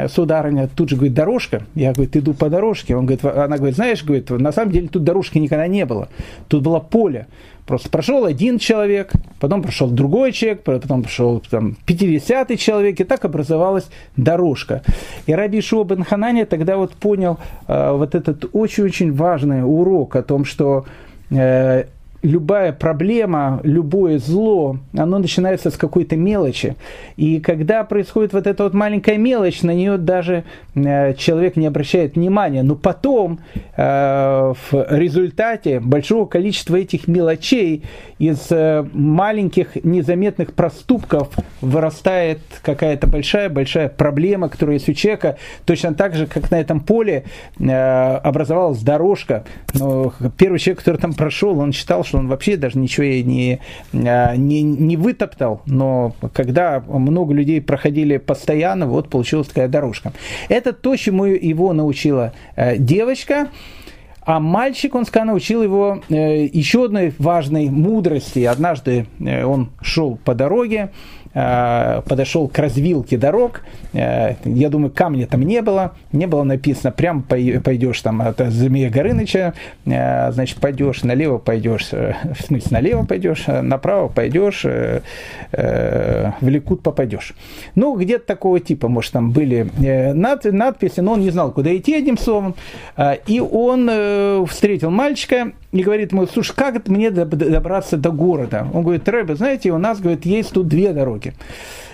[0.08, 1.62] сударыня, тут же говорит, дорожка.
[1.74, 2.96] Я, говорит, иду по дорожке.
[2.96, 6.08] Он говорит, она говорит, знаешь, говорит, на самом деле тут дорожки никогда не было.
[6.48, 7.26] Тут было поле.
[7.66, 13.24] Просто прошел один человек, потом прошел другой человек, потом прошел там, 50-й человек, и так
[13.24, 14.82] образовалась дорожка.
[15.26, 20.22] И Раби Ишуа бен Ханани тогда вот понял э, вот этот очень-очень важный урок о
[20.22, 20.86] том, что
[21.30, 21.84] э,
[22.22, 26.76] любая проблема, любое зло, оно начинается с какой-то мелочи.
[27.16, 32.14] И когда происходит вот эта вот маленькая мелочь, на нее даже э, человек не обращает
[32.14, 32.62] внимания.
[32.62, 33.40] Но потом,
[33.76, 37.82] э, в результате большого количества этих мелочей,
[38.18, 41.30] из э, маленьких незаметных проступков
[41.60, 47.24] вырастает какая-то большая-большая проблема, которая есть у человека, точно так же, как на этом поле
[47.58, 49.44] образовалась дорожка.
[49.74, 53.60] Но первый человек, который там прошел, он считал, что он вообще даже ничего не,
[53.92, 60.12] а, не, не вытоптал, но когда много людей проходили постоянно, вот получилась такая дорожка.
[60.48, 63.48] Это то, чему его научила э, девочка.
[64.24, 68.44] А мальчик, он сказал, научил его э, еще одной важной мудрости.
[68.44, 70.92] Однажды э, он шел по дороге,
[71.32, 73.62] подошел к развилке дорог,
[73.94, 78.90] э, я думаю, камня там не было, не было написано, прям пойдешь там от Змея
[78.90, 79.54] Горыныча,
[79.86, 87.34] э, значит, пойдешь налево, пойдешь, в смысле, налево пойдешь, направо пойдешь, в Ликут попадешь.
[87.74, 89.70] Ну, где-то такого типа, может, там были
[90.12, 92.54] надписи, но он не знал, куда идти, одним словом,
[93.26, 98.66] и он встретил мальчика, и говорит ему, слушай, как мне добраться до города?
[98.72, 101.34] Он говорит, Рэбе, знаете, у нас, говорит, есть тут две дороги.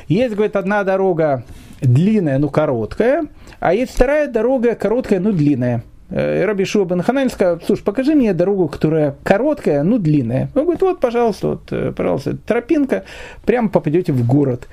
[0.09, 1.45] Есть, говорит, одна дорога
[1.81, 3.27] длинная, но короткая,
[3.61, 5.85] а есть вторая дорога короткая, но длинная.
[6.11, 10.49] Э, Раби Шуа бен Ханан сказал, слушай, покажи мне дорогу, которая короткая, но длинная.
[10.55, 13.05] Он говорит, вот, пожалуйста, вот, э, пожалуйста, тропинка,
[13.45, 14.67] прямо попадете в город.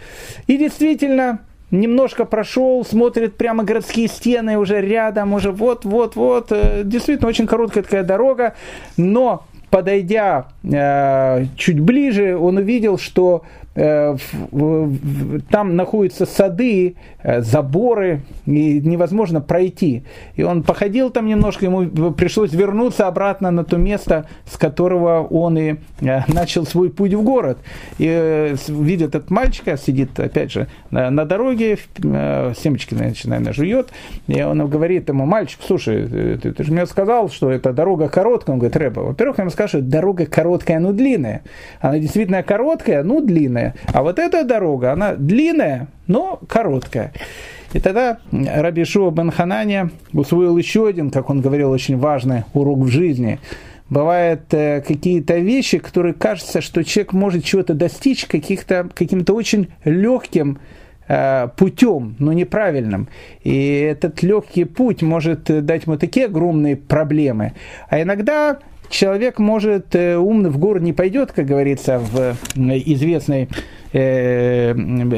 [0.48, 1.42] И действительно,
[1.80, 6.52] немножко прошел, смотрит прямо городские стены уже рядом, уже вот-вот-вот.
[6.52, 8.56] Э, действительно, очень короткая такая дорога,
[8.98, 13.44] но подойдя э, чуть ближе, он увидел, что
[13.76, 20.04] там находятся сады, э, заборы, и невозможно пройти.
[20.36, 25.58] И он походил там немножко, ему пришлось вернуться обратно на то место, с которого он
[25.58, 27.58] и э, начал свой путь в город.
[27.98, 33.90] И видит этот мальчика, сидит, опять же, на, дороге, семечки, наверное, жует,
[34.28, 38.54] и он говорит ему, мальчик, слушай, ты, ты же мне сказал, что эта дорога короткая.
[38.54, 41.44] Он говорит, Рэба, во-первых, я ему скажу, дорога короткая, но длинная.
[41.82, 43.74] Она действительно короткая, но длинная длинная.
[43.94, 47.12] А вот эта дорога, она длинная, но короткая.
[47.74, 52.80] И тогда Раби Шуа бен Хананя усвоил еще один, как он говорил, очень важный урок
[52.80, 53.40] в жизни.
[53.90, 60.58] Бывают э, какие-то вещи, которые кажется, что человек может чего-то достичь каких-то, каким-то очень легким
[61.08, 63.08] э, путем, но неправильным.
[63.44, 67.54] И этот легкий путь может дать ему такие огромные проблемы.
[67.90, 68.58] А иногда
[68.90, 73.50] человек может, э, умный в город не пойдет, как говорится в известной
[73.94, 74.74] э,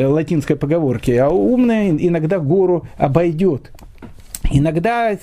[0.08, 3.72] латинской поговорке, а умный иногда гору обойдет.
[4.50, 5.18] Иногда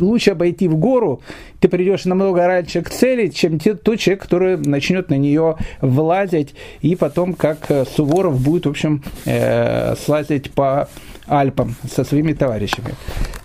[0.00, 1.20] лучше обойти в гору,
[1.60, 6.96] ты придешь намного раньше к цели, чем тот человек, который начнет на нее влазить, и
[6.96, 10.88] потом, как Суворов, будет, в общем, э, слазить по
[11.26, 12.94] Альпам со своими товарищами.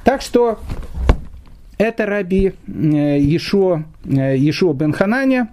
[0.03, 0.59] Так что
[1.77, 5.49] это раби Ешо, Ешо бен Хананя,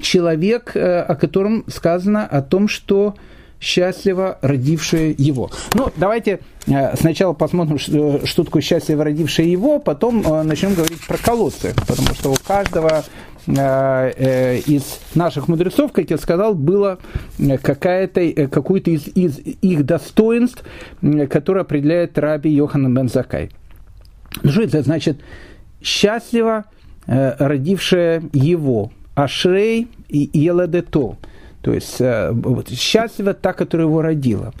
[0.00, 3.14] человек, э, о котором сказано о том, что
[3.60, 5.50] счастливо родившее его.
[5.74, 11.18] Ну, давайте э, сначала посмотрим, что такое счастливо родившее его, потом э, начнем говорить про
[11.18, 13.04] колодцы, потому что у каждого
[13.46, 16.98] из наших мудрецов, как я сказал, было
[17.60, 20.64] какая-то, какое-то из, из их достоинств,
[21.28, 23.50] которое определяет раби Йохан бен Закай.
[24.42, 25.18] Ну, что это значит?
[25.82, 26.64] Счастливо
[27.06, 28.92] э, родившая его.
[29.14, 31.16] Ашрей и Еладето.
[31.62, 34.52] То есть э, вот, счастлива та, которая его родила.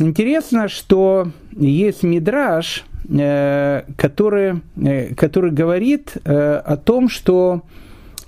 [0.00, 7.62] Интересно, что есть мидраж, э, который, э, который говорит э, о том, что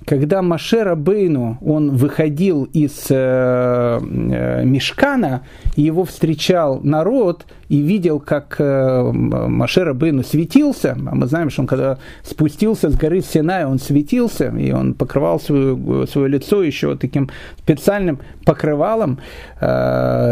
[0.05, 5.43] когда Машера Бейну, он выходил из э, э, Мешкана,
[5.75, 11.67] его встречал народ, и видел, как э, Машера Бейну светился, а мы знаем, что он
[11.67, 17.29] когда спустился с горы Синай, он светился, и он покрывал свое, свое лицо еще таким
[17.59, 19.19] специальным покрывалом,
[19.59, 19.65] э,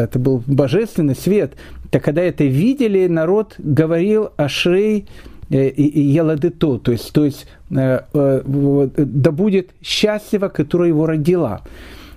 [0.03, 1.53] это был божественный свет,
[1.91, 8.89] так когда это видели, народ говорил о Э, еладето, то есть, то есть э, э,
[8.95, 11.61] да будет счастлива, которая его родила.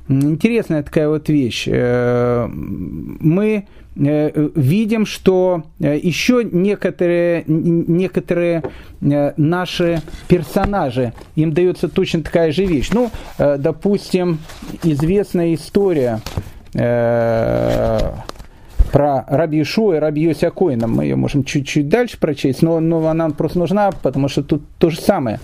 [0.09, 1.67] интересная такая вот вещь.
[1.67, 8.63] Мы видим, что еще некоторые, некоторые
[9.01, 12.91] наши персонажи, им дается точно такая же вещь.
[12.93, 14.39] Ну, допустим,
[14.83, 16.21] известная история
[18.91, 20.87] про Раби Ишуа и Раби Йося Коина.
[20.87, 24.91] Мы ее можем чуть-чуть дальше прочесть, но, но она просто нужна, потому что тут то
[24.91, 25.41] же самое.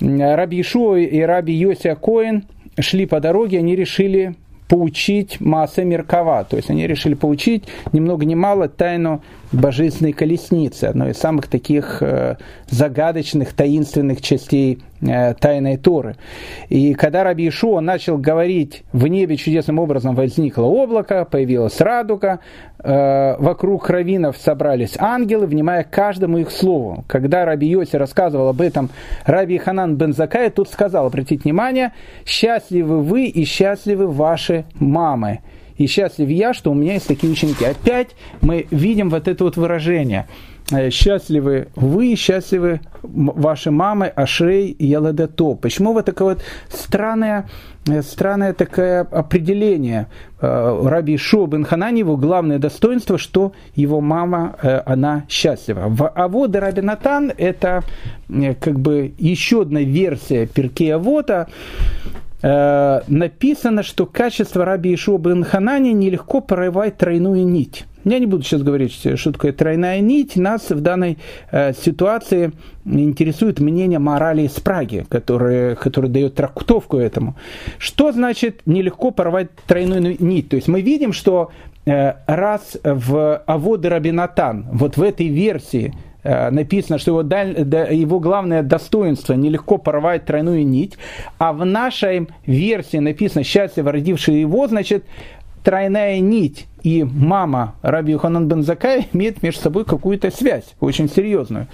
[0.00, 2.44] Раби Ишуа и Раби Йося Коин
[2.78, 4.34] шли по дороге, они решили
[4.68, 9.22] поучить Маасе Меркава, то есть они решили поучить ни много ни мало тайну
[9.52, 12.36] божественной колесницы, одной из самых таких э,
[12.68, 16.16] загадочных, таинственных частей тайной Торы.
[16.68, 22.40] И когда Раби Ишуа начал говорить, в небе чудесным образом возникло облако, появилась радуга,
[22.78, 27.04] э, вокруг раввинов собрались ангелы, внимая каждому их слову.
[27.06, 28.90] Когда Раби Йоси рассказывал об этом
[29.24, 31.92] Раби Ханан бен Закай, тут сказал, обратите внимание,
[32.24, 35.40] счастливы вы и счастливы ваши мамы
[35.76, 37.64] и счастлив я, что у меня есть такие ученики.
[37.64, 38.08] Опять
[38.40, 40.26] мы видим вот это вот выражение.
[40.72, 45.54] Э, счастливы вы, счастливы ваши мамы, Ашрей и Яладето.
[45.54, 47.48] Почему вот такое вот странное,
[47.86, 50.08] э, странное такое определение?
[50.40, 54.56] Э, Раби Шо бен Ханани, его главное достоинство, что его мама,
[54.86, 55.84] она счастлива.
[55.86, 57.84] В Авода Раби Натан это
[58.60, 61.46] как бы еще одна версия Перкея Авода,
[62.46, 67.86] Э, написано, что качество раби Ишуа бен Ханани нелегко прорывать тройную нить.
[68.04, 70.36] Я не буду сейчас говорить, что такое тройная нить.
[70.36, 71.18] Нас в данной
[71.50, 72.52] э, ситуации
[72.84, 77.34] интересует мнение морали из Праги, который, который дает трактовку этому.
[77.78, 80.48] Что значит нелегко порвать тройную нить?
[80.48, 81.50] То есть мы видим, что
[81.84, 85.92] э, раз в Аводы Рабинатан, вот в этой версии,
[86.50, 90.98] написано, что его, его главное достоинство нелегко порвать тройную нить,
[91.38, 95.04] а в нашей версии написано «счастливо родивший его», значит,
[95.62, 101.66] тройная нить и мама Раби Юханан бен Закай имеют между собой какую-то связь, очень серьезную.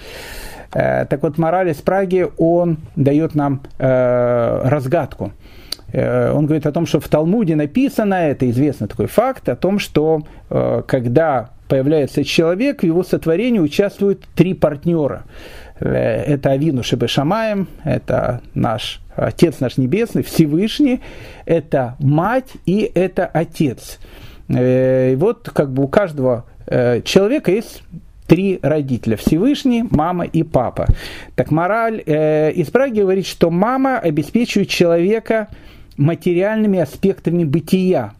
[0.73, 5.31] Э, так вот, мораль из Праги, он дает нам э, разгадку.
[5.93, 10.23] Он говорит о том, что в Талмуде написано, это известный такой факт, о том, что
[10.49, 15.23] когда появляется человек, в его сотворении участвуют три партнера.
[15.79, 21.01] Э, это Авину Шебешамаем, это наш Отец наш Небесный, Всевышний,
[21.45, 23.99] это мать и это Отец.
[24.49, 27.83] Э, и вот как бы у каждого э, человека есть
[28.27, 29.17] три родителя.
[29.17, 30.87] Всевышний, мама и папа.
[31.35, 35.49] Так мораль из Праги говорит, что мама обеспечивает человека
[35.97, 38.13] материальными аспектами бытия.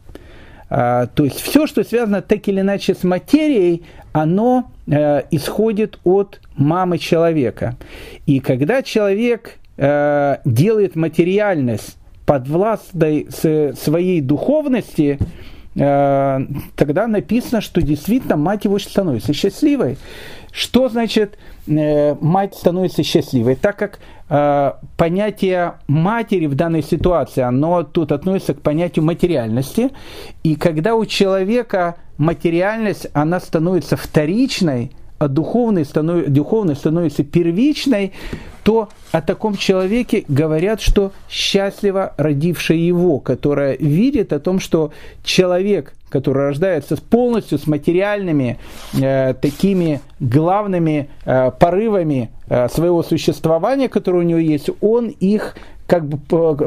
[0.69, 6.39] А, то есть все, что связано так или иначе с материей, оно э, исходит от
[6.55, 7.75] мамы человека.
[8.25, 15.19] И когда человек э, делает материальность подвластной своей духовности,
[15.75, 16.39] э,
[16.75, 19.97] тогда написано, что действительно мать его становится счастливой.
[20.53, 21.37] Что значит
[21.67, 23.55] мать становится счастливой?
[23.55, 23.99] Так как
[24.35, 29.91] Э, понятие матери в данной ситуации, оно тут относится к понятию материальности.
[30.41, 36.23] И когда у человека материальность, она становится вторичной, а духовной, станов,
[36.75, 38.13] становится первичной,
[38.63, 44.91] то о таком человеке говорят, что счастливо родившая его, которая видит о том, что
[45.23, 48.57] человек, который рождается полностью с материальными
[48.93, 55.55] э, такими главными э, порывами э, своего существования, которые у него есть, он их
[55.87, 56.17] как бы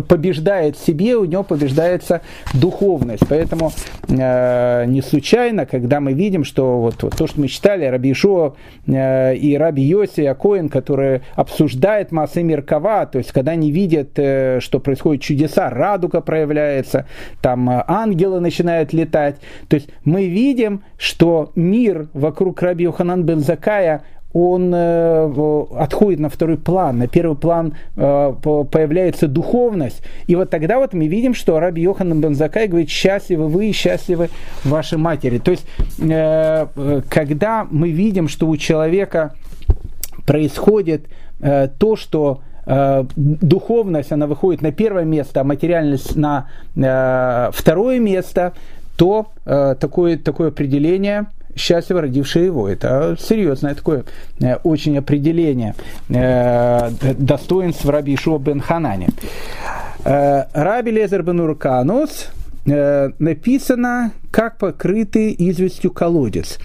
[0.02, 2.20] побеждает себе, у него побеждается
[2.54, 3.24] духовность.
[3.28, 3.72] Поэтому
[4.08, 8.54] э, не случайно, когда мы видим, что вот, вот то, что мы читали, Раби Ишуа
[8.86, 14.60] э, и Раби Йоси Акоин, которые обсуждают массы Меркава, то есть когда они видят, э,
[14.60, 17.06] что происходят чудеса, радуга проявляется,
[17.40, 19.36] там э, ангелы начинают летать.
[19.68, 24.02] То есть мы видим, что мир вокруг Раби Йоханан бен Закая
[24.32, 30.02] он э, отходит на второй план, на первый план э, появляется духовность.
[30.26, 33.72] И вот тогда вот мы видим, что Раби Йохан бен Закай говорит, счастливы вы и
[33.72, 34.28] счастливы
[34.62, 35.38] ваши матери.
[35.38, 35.66] То есть,
[35.98, 36.66] э,
[37.08, 39.34] когда мы видим, что у человека
[40.26, 41.06] происходит
[41.38, 42.40] то, что
[43.14, 46.48] духовность, она выходит на первое место, а материальность на
[47.52, 48.54] второе место,
[48.96, 52.68] то такое, такое определение счастливо родивший его.
[52.68, 54.04] Это серьезное такое
[54.40, 55.74] э, очень определение
[56.08, 59.08] э, достоинств Раби Ишуа бен Ханани.
[60.04, 62.28] Э, Раби Лезер бен Урканус
[63.20, 66.58] написано, как покрытый известью колодец.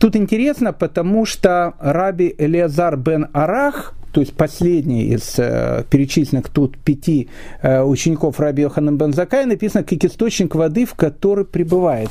[0.00, 6.78] Тут интересно, потому что Раби Элиазар бен Арах, то есть последний из э, перечисленных тут
[6.78, 7.28] пяти
[7.60, 12.08] э, учеников Раби Йохана Бензакая, написано как источник воды, в который пребывает.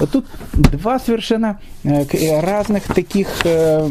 [0.00, 3.88] Вот тут два совершенно э, разных таких э,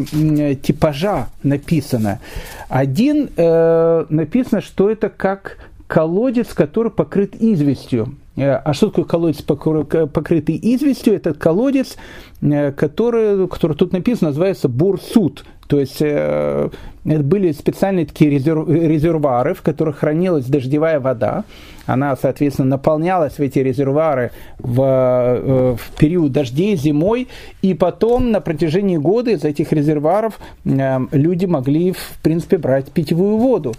[0.61, 2.19] типажа написано.
[2.67, 5.57] Один э, написано, что это как
[5.87, 8.17] колодец, который покрыт известью.
[8.35, 11.13] Э, а что такое колодец, покрытый известью?
[11.13, 11.97] Это колодец,
[12.41, 15.45] э, который, который тут написано, называется бурсут.
[15.67, 16.69] То есть э,
[17.05, 21.45] это были специальные такие резервуары, в которых хранилась дождевая вода.
[21.85, 27.27] Она, соответственно, наполнялась в эти резервуары в, в период дождей зимой,
[27.61, 33.73] и потом на протяжении года из этих резервуаров люди могли, в принципе, брать питьевую воду.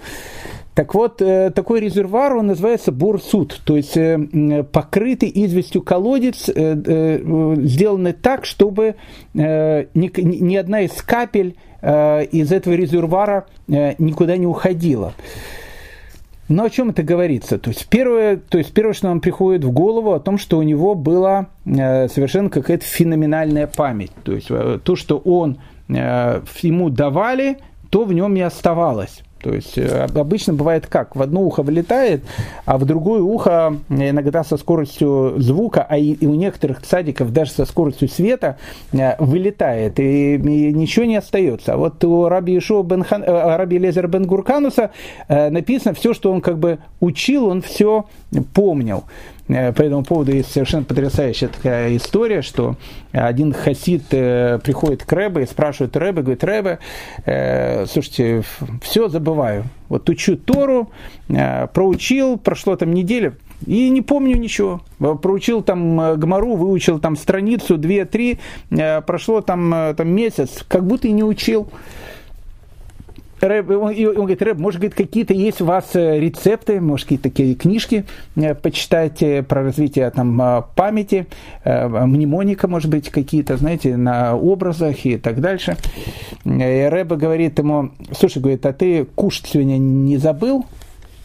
[0.74, 7.54] Так вот, э, такой резервуар, он называется бурсут, то есть э, покрытый известью колодец, э,
[7.62, 8.96] сделанный так, чтобы
[9.34, 15.12] ни одна из капель из этого резервуара никуда не уходила.
[16.48, 17.58] Но о чем это говорится?
[17.58, 20.62] То есть, первое, то есть первое, что нам приходит в голову, о том, что у
[20.62, 24.12] него была совершенно какая-то феноменальная память.
[24.24, 25.58] То есть то, что он
[25.88, 27.58] ему давали,
[27.90, 29.22] то в нем и оставалось.
[29.45, 31.14] То есть э, обычно бывает как?
[31.14, 32.24] В одно ухо вылетает,
[32.64, 37.66] а в другое ухо иногда со скоростью звука, а и, у некоторых садиков даже со
[37.66, 38.57] скоростью света
[38.92, 41.74] э, вылетает, и, и ничего не остается.
[41.74, 44.92] А вот у Раби Ишуа бен Хан, э, Раби Лезер бен Гуркануса
[45.28, 48.07] написано все, что он как бы учил, он все
[48.55, 49.05] помнил.
[49.49, 52.76] Э, по этому поводу есть совершенно потрясающая такая история, что
[53.12, 56.78] один хасид э, приходит к Рэбе и спрашивает Рэбе, говорит, Рэбе,
[57.26, 58.42] э, слушайте,
[58.82, 59.64] все забываю.
[59.88, 60.90] Вот учу Тору,
[61.28, 63.34] проучил, прошло там неделя,
[63.66, 64.80] и не помню ничего.
[64.99, 68.40] Проучил там Гмару, выучил там страницу, две-три,
[69.07, 71.68] прошло там, там месяц, как будто и не учил.
[73.45, 77.55] Рэб, он, говорит, Рэб, может, говорит, какие-то есть у вас э, рецепты, может, какие-то такие
[77.55, 78.05] книжки
[78.36, 81.26] э, почитайте про развитие там, э, памяти,
[81.64, 85.76] мнемоника, может быть, какие-то, знаете, на образах и так дальше.
[86.45, 90.64] И Рэб говорит ему, слушай, говорит, а ты кушать сегодня не забыл?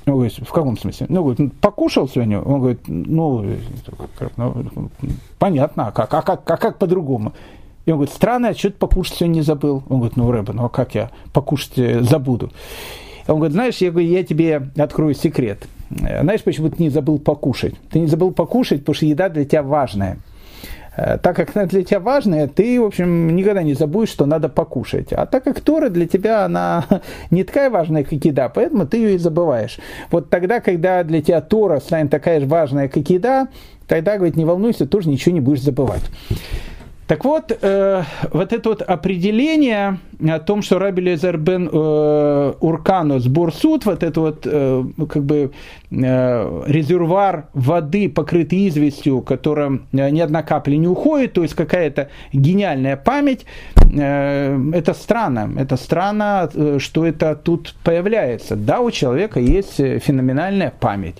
[0.05, 1.05] Он говорит, в каком смысле?
[1.09, 2.41] Ну, говорит, «Ну, покушал сегодня?
[2.41, 3.45] Он говорит, ну,
[4.37, 4.89] ну
[5.37, 7.33] понятно, а как, а как, а как по-другому?
[7.89, 9.81] И он говорит, странно, я что-то покушать сегодня не забыл.
[9.89, 12.51] Он говорит, ну, Рэба, ну а как я покушать э, забуду?
[13.27, 15.65] Он говорит, знаешь, я, говорю, я тебе открою секрет.
[15.99, 17.73] Э, знаешь, почему ты не забыл покушать?
[17.89, 20.19] Ты не забыл покушать, потому что еда для тебя важная.
[20.97, 24.49] Э, так как она для тебя важная, ты, в общем, никогда не забудешь, что надо
[24.49, 25.11] покушать.
[25.11, 26.85] А так как Тора для тебя, она
[27.31, 29.79] не такая важная, как еда, поэтому ты ее и забываешь.
[30.11, 33.47] Вот тогда, когда для тебя Тора станет такая же важная, как еда,
[33.87, 36.03] тогда, говорит, не волнуйся, тоже ничего не будешь забывать.
[37.09, 39.97] Так вот, э, вот это вот определение
[40.27, 45.51] о том, что Раби Лезер бен э, Урканус Бурсут, вот это вот э, как бы
[45.91, 52.09] э, резервуар воды, покрытый известью, которым э, ни одна капля не уходит, то есть какая-то
[52.33, 53.45] гениальная память,
[53.75, 55.49] э, это странно.
[55.57, 58.55] Это странно, э, что это тут появляется.
[58.55, 61.17] Да, у человека есть феноменальная память.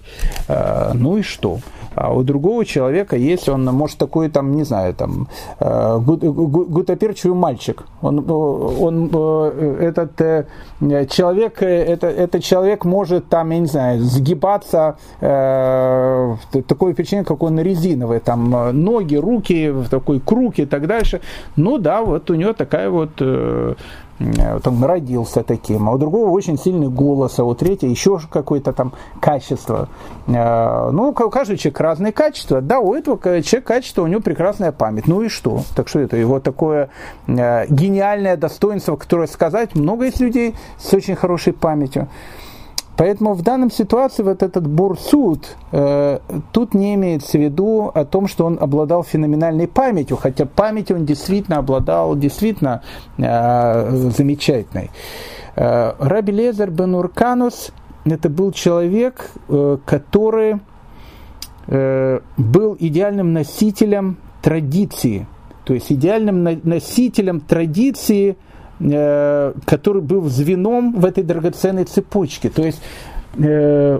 [0.47, 1.59] Э, ну и что?
[1.95, 5.27] А у другого человека есть, он может такой, там, не знаю, там,
[5.59, 7.83] э, гутоперчивый мальчик.
[8.01, 10.45] Он, он, э, этот э,
[11.07, 18.19] человек, это, этот человек может там, я не знаю, сгибаться, такое впечатление, как он резиновый,
[18.19, 21.21] там, ноги, руки, такой круг и так дальше.
[21.55, 23.77] Ну да, вот у него такая вот вот
[24.19, 28.93] он родился таким, а у другого очень сильный голос, а у третьего еще какое-то там
[29.21, 29.87] качество.
[30.27, 32.61] Э, ну, у каждого человека разные качества.
[32.61, 35.07] Да, у этого человека качество, у него прекрасная память.
[35.07, 35.61] Ну и что?
[35.75, 36.89] Так что это его такое
[37.27, 42.07] э, гениальное достоинство, которое сказать, много есть людей с очень хорошей памятью.
[42.99, 46.19] Поэтому в данном ситуации вот этот бурсуд э,
[46.51, 51.05] тут не имеется в виду о том, что он обладал феноменальной памятью, хотя память он
[51.05, 52.83] действительно обладал действительно
[53.17, 54.91] э, замечательной.
[55.55, 57.71] Э, Раби Лезер бен Урканус
[58.03, 60.57] это был человек, э, который
[61.67, 65.25] э, был идеальным носителем традиции,
[65.63, 68.35] то есть идеальным носителем традиции–
[68.81, 72.49] Э, который был звеном в этой драгоценной цепочке.
[72.49, 72.81] То есть
[73.37, 73.99] э,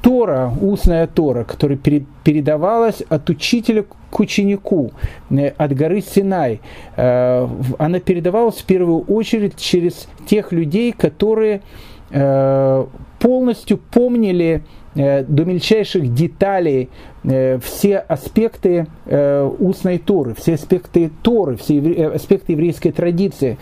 [0.00, 4.92] Тора, устная Тора, которая передавалась от учителя к ученику,
[5.30, 6.60] э, от горы Синай,
[6.94, 11.62] она передавалась в первую очередь через тех людей, которые
[12.10, 14.62] полностью помнили
[14.98, 16.88] Э, до мельчайших деталей
[17.22, 23.58] э, все аспекты э, устной Торы, все аспекты Торы, все аспекты еврейской традиции.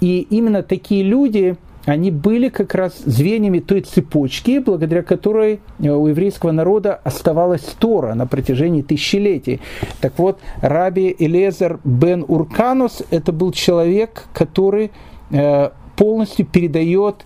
[0.00, 6.06] И именно такие люди, они были как раз звеньями той цепочки, благодаря которой э, у
[6.06, 9.60] еврейского народа оставалась Тора на протяжении тысячелетий.
[10.00, 14.92] Так вот, Раби Элезер бен Урканус– это был человек, который
[15.30, 17.24] э, полностью передает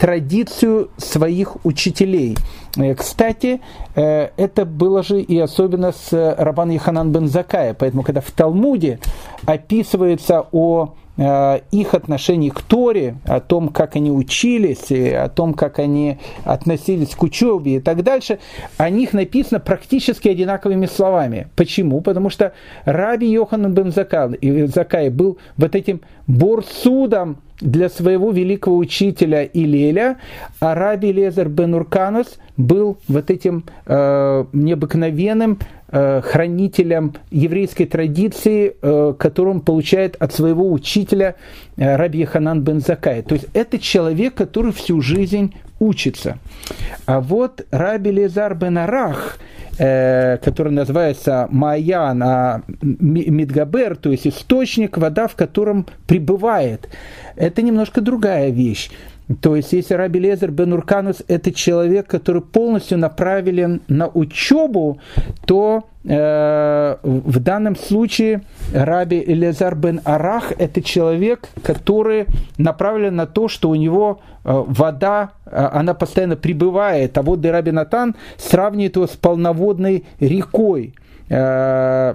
[0.00, 2.36] традицию своих учителей.
[2.76, 3.60] Э, кстати,
[3.94, 7.74] это было же и особенно с Рабан Яханан бен Закая.
[7.74, 8.98] Поэтому, когда в Талмуде
[9.46, 15.78] описывается о Э, их отношений к Торе, о том, как они учились, о том, как
[15.78, 18.38] они относились к учебе и так дальше,
[18.78, 21.48] о них написано практически одинаковыми словами.
[21.56, 22.00] Почему?
[22.00, 22.54] Потому что
[22.86, 30.18] Раби Йохан бен Закай был вот этим борсудом для своего великого учителя Илеля,
[30.60, 35.58] а Раби Лезер бен Урканус был вот этим э, необыкновенным
[35.92, 41.34] Э, хранителем еврейской традиции, э, которую он получает от своего учителя
[41.76, 43.22] э, Раби Ханан бен Закай.
[43.22, 46.38] То есть это человек, который всю жизнь учится.
[47.06, 49.38] А вот Раби Лезар бен Арах,
[49.76, 56.88] который называется Маян, а Мидгабер, то есть источник, вода, в котором пребывает.
[57.34, 58.90] Это немножко другая вещь.
[59.40, 64.98] То есть, если Раби Лезер бен Урканус– это человек, который полностью направлен на учебу,
[65.46, 68.42] то э, в данном случае
[68.74, 72.26] Раби Лезар бен Арах– это человек, который
[72.58, 77.16] направлен на то, что у него э, вода, э, она постоянно прибывает.
[77.16, 80.94] А вот Раби Натан сравнивает его с полноводной рекой.
[81.28, 82.14] Э,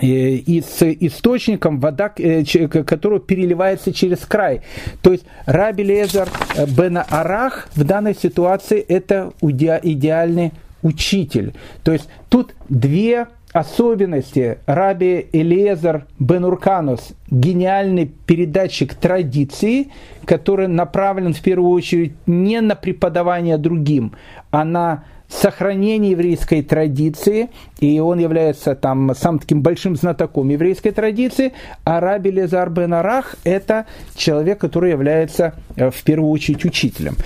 [0.00, 4.62] и с источником, вода, э, которая переливается через край.
[5.02, 11.54] То есть Раби Лезар э, бен Арах в данной ситуации это идеальный учитель.
[11.82, 14.58] То есть тут две особенности.
[14.66, 19.90] Раби Элиезер бен Урканус– гениальный передатчик традиции,
[20.24, 24.12] который направлен в первую очередь не на преподавание другим,
[24.50, 27.50] а на сохранение еврейской традиции,
[27.80, 31.52] и он является там самым таким большим знатоком еврейской традиции,
[31.84, 37.16] а Раби Лезар бен Арах– это человек, который является э, в первую очередь учителем.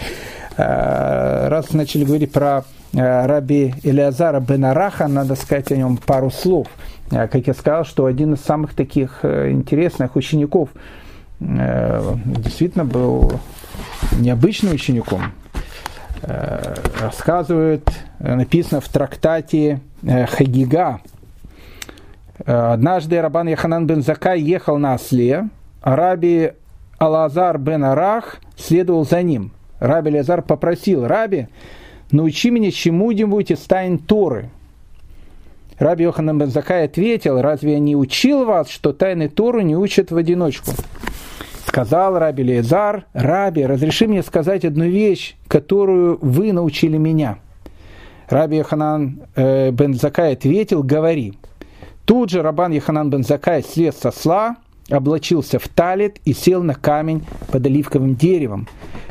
[0.56, 6.30] Э, раз начали говорить про э, Раби Элиазара бен Араха, надо сказать о нем пару
[6.30, 6.68] слов.
[7.10, 10.68] Как я сказал, что один из самых таких интересных учеников
[11.40, 13.40] действительно был
[14.18, 15.22] необычным учеником,
[16.22, 17.88] Э, рассказывает,
[18.18, 21.00] э, написано в трактате э, Хагига.
[22.44, 25.48] Однажды Рабан Яханан бен Закай ехал на осле,
[25.82, 26.52] а Раби
[26.98, 29.50] Алазар бен Арах следовал за ним.
[29.80, 31.48] Раби Алазар попросил, Раби,
[32.12, 34.50] научи меня чему-нибудь из тайн Торы.
[35.78, 40.12] Раби Йоханан бен Закай ответил, разве я не учил вас, что тайны Торы не учат
[40.12, 40.70] в одиночку?
[41.68, 47.40] Сказал Раби Лезар, Раби, разреши мне сказать одну вещь, которую вы научили меня.
[48.30, 51.34] Раби Яханан э, бен Закай ответил, говори.
[52.06, 54.56] Тут же Рабан Яханан бен Закай слез со сла,
[54.88, 58.66] облачился в талит и сел на камень под оливковым деревом.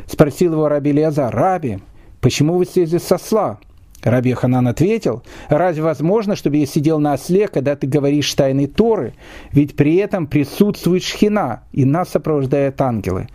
[0.08, 1.78] Спросил его Раби Лезар, Раби,
[2.20, 3.60] почему вы слезли со сла?
[4.02, 9.14] Раби Ханан ответил, разве возможно, чтобы я сидел на осле, когда ты говоришь тайны Торы?
[9.52, 13.28] Ведь при этом присутствует шхина, и нас сопровождают ангелы.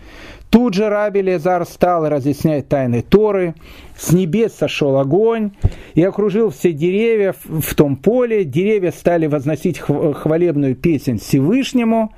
[0.50, 3.56] Тут же Раби Лезар стал разъяснять тайны Торы,
[3.98, 5.52] с небес сошел огонь
[5.96, 12.14] и окружил все деревья в том поле, деревья стали возносить хвалебную песнь Всевышнему,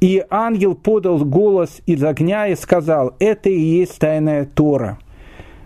[0.00, 4.98] и ангел подал голос из огня и сказал, это и есть тайная Тора–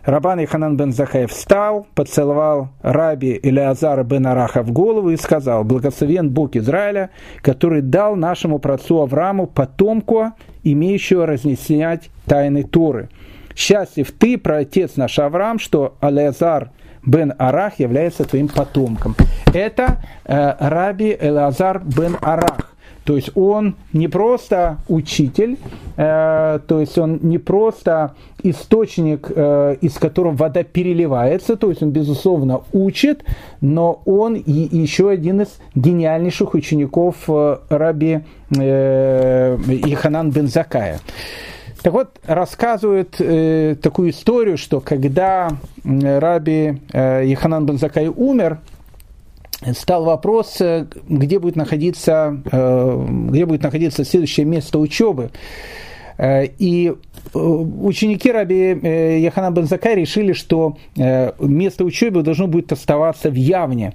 [0.05, 6.31] Рабан Иханан бен Захаев встал, поцеловал раби Илиазара бен Араха в голову и сказал, «Благословен
[6.31, 10.33] Бог Израиля, который дал нашему працу Аврааму потомку,
[10.65, 13.11] имеющего разнесять тайны Торы.
[13.55, 16.71] Счастлив ты, праотец наш Авраам, что Алиазар
[17.07, 19.15] бен Арах является твоим потомком».
[19.55, 22.72] Это э, раби Элазар бен Арах.
[23.05, 25.59] То есть он не просто учитель,
[25.97, 31.91] э, то есть он не просто источник, э, из которого вода переливается, то есть он,
[31.91, 33.25] безусловно, учит,
[33.61, 38.21] но он и еще один из гениальнейших учеников э, раби
[38.57, 41.01] э, Иханан бен Закая.
[41.83, 45.51] Так вот, рассказывают э, такую историю, что когда
[45.85, 48.59] раби э, Иханан бен Закай умер,
[49.73, 55.31] стал вопрос, э, где будет находиться, э, где будет находиться следующее место учебы.
[56.19, 56.93] Э, и
[57.35, 63.95] ученики Раби Яхана бен Закай решили, что место учебы должно будет оставаться в Явне.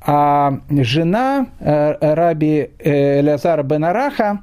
[0.00, 4.40] А жена Раби Лязара бен Араха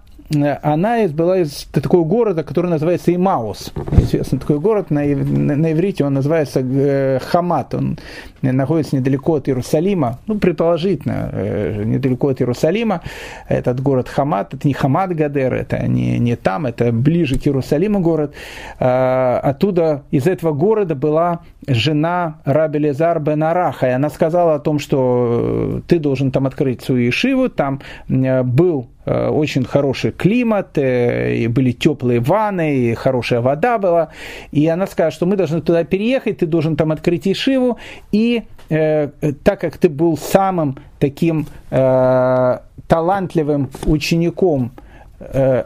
[0.62, 3.72] она была из такого города, который называется Имаус.
[3.94, 7.98] Известный такой город, на, на, на иврите он называется э, Хамат, он
[8.42, 13.02] находится недалеко от Иерусалима, ну, предположительно, э, недалеко от Иерусалима.
[13.48, 18.02] Этот город Хамат, это не Хамат Гадер, это не, не там, это ближе к Иерусалиму
[18.02, 18.34] город.
[18.80, 24.60] Э, оттуда, из этого города была жена Раби Лезар бен Араха, и она сказала о
[24.60, 31.36] том, что ты должен там открыть свою ишиву, там был Э, очень хороший климат, э,
[31.36, 34.10] и были теплые ванны, и хорошая вода была.
[34.52, 37.78] И она сказала, что мы должны туда переехать, ты должен там открыть Ишиву,
[38.12, 39.10] и э,
[39.44, 44.72] так как ты был самым таким э, талантливым учеником
[45.20, 45.64] э,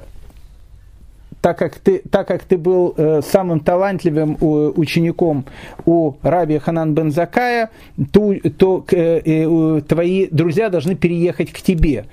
[1.42, 5.46] так как ты, так как ты был э, самым талантливым э, учеником
[5.86, 7.72] у Раби Ханан бен Закая,
[8.12, 12.06] то, то э, э, твои друзья должны переехать к тебе.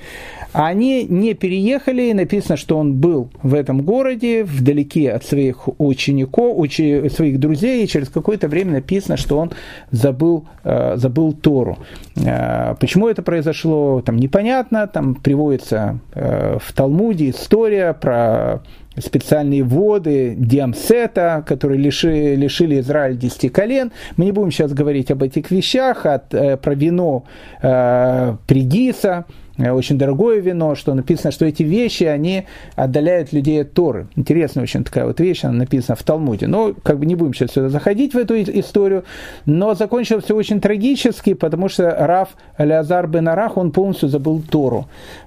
[0.53, 5.69] А они не переехали, и написано, что он был в этом городе, вдалеке от своих
[5.79, 9.53] учеников, учи, своих друзей, и через какое-то время написано, что он
[9.91, 11.79] забыл, э, забыл Тору.
[12.17, 18.63] Э, почему это произошло, там непонятно, там приводится э, в Талмуде история про
[19.05, 23.93] специальные воды Диамсета, которые лиши, лишили Израиль десяти колен.
[24.17, 27.25] Мы не будем сейчас говорить об этих вещах, от, э, про вино
[27.63, 29.27] э, Пригиса,
[29.59, 32.45] очень дорогое вино, что написано, что эти вещи, они
[32.77, 34.09] отдаляют людей от Торы.
[34.17, 36.47] Интересная очень такая вот вещь, она написана в Талмуде.
[36.47, 39.05] Но как бы не будем сейчас сюда заходить в эту историю,
[39.47, 44.87] но закончилось все очень трагически, потому что Раф Леазар бен Арах, он полностью забыл Тору.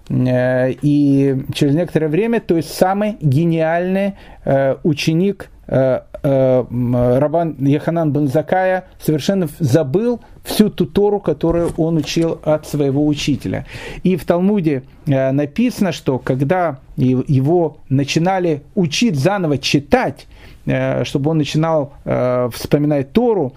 [0.10, 4.14] Э, и через некоторое время, то есть самый гениальный
[4.46, 12.68] э, ученик Рабан Яханан бен Закая совершенно забыл всю ту Тору, которую он учил от
[12.68, 13.66] своего учителя.
[14.04, 20.28] И в Талмуде э, написано, что когда его начинали учить заново читать,
[20.66, 23.54] э, чтобы он начинал э, вспоминать Тору,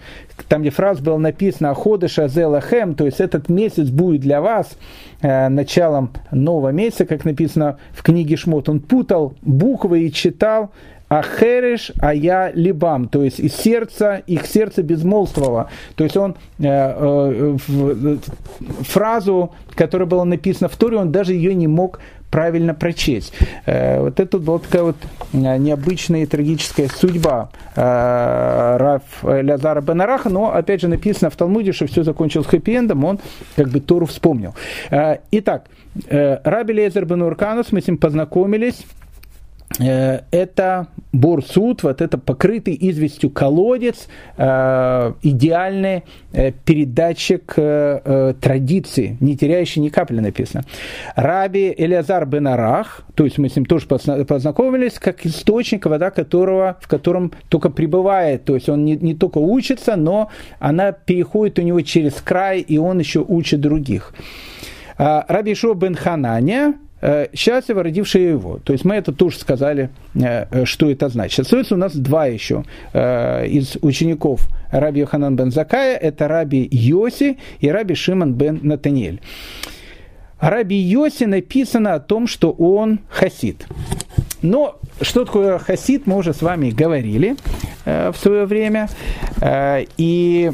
[0.49, 4.71] там, где фраза была написана «Ахода Шазелахем», то есть этот месяц будет для вас
[5.23, 8.69] началом нового месяца, как написано в книге Шмот.
[8.69, 10.71] Он путал буквы и читал
[11.09, 15.69] Ахереш, а я либам, то есть из сердца, их сердце безмолвствовало.
[15.97, 18.17] То есть он э, э, э,
[18.81, 22.01] фразу, которая была написана в Торе, он даже ее не мог
[22.35, 23.33] правильно прочесть.
[23.65, 24.97] Э, вот это была такая вот
[25.33, 31.73] э, необычная и трагическая судьба э, Раф Лязара Бенараха, но опять же написано в Талмуде,
[31.73, 33.21] что все закончилось хэппи-эндом, он
[33.55, 34.55] как бы Тору вспомнил.
[35.31, 35.67] Итак,
[36.09, 39.04] Раби Лезер Бен Урканус, мы с ним познакомились, Э,
[39.79, 47.55] это бурсут, вот это покрытый известью колодец, э, идеальный э, передатчик
[48.41, 50.64] традиции, не теряющий ни капли написано.
[51.16, 56.89] Раби Элиазар Бенарах, то есть мы с ним тоже познакомились, как источник, вода которого, в
[56.89, 61.81] котором только пребывает, то есть он не, не только учится, но она переходит у него
[61.81, 64.14] через край, и он еще учит других.
[64.97, 66.75] Раби Шо Бен Хананя,
[67.07, 68.61] Э, счастливо родившие его.
[68.65, 71.41] То есть мы это тоже сказали, э, э, что это значит.
[71.41, 75.99] Остается у нас два еще из учеников Раби Йоханан бен Закая.
[75.99, 79.21] Это Раби Йоси и Раби Шиман бен Натаниэль.
[80.41, 83.67] Раби Йоси написано о том, что он хасид.
[84.45, 87.37] Но что такое хасид, мы уже с вами говорили
[87.87, 88.91] э, в свое время.
[89.41, 90.53] Э, и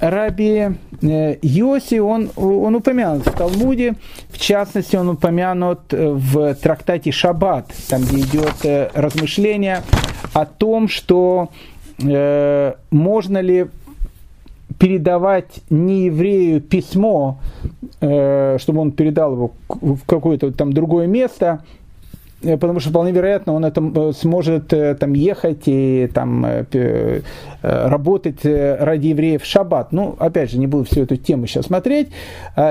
[0.00, 0.70] Раби
[1.00, 3.94] э, Йоси, он, он упомянут в Талмуде,
[4.30, 9.82] в частности, он упомянут в трактате Шаббат, там, где идет э, размышление
[10.32, 11.50] о том, что
[12.02, 13.66] э, можно ли
[14.80, 17.38] передавать не еврею письмо,
[18.00, 21.79] э, чтобы он передал его в какое-то там другое место, Э,
[22.42, 26.46] потому что вполне вероятно он это э, сможет э, там ехать и там
[27.62, 29.92] работать ради евреев в шаббат.
[29.92, 32.08] Ну, опять же, не буду всю эту тему сейчас смотреть.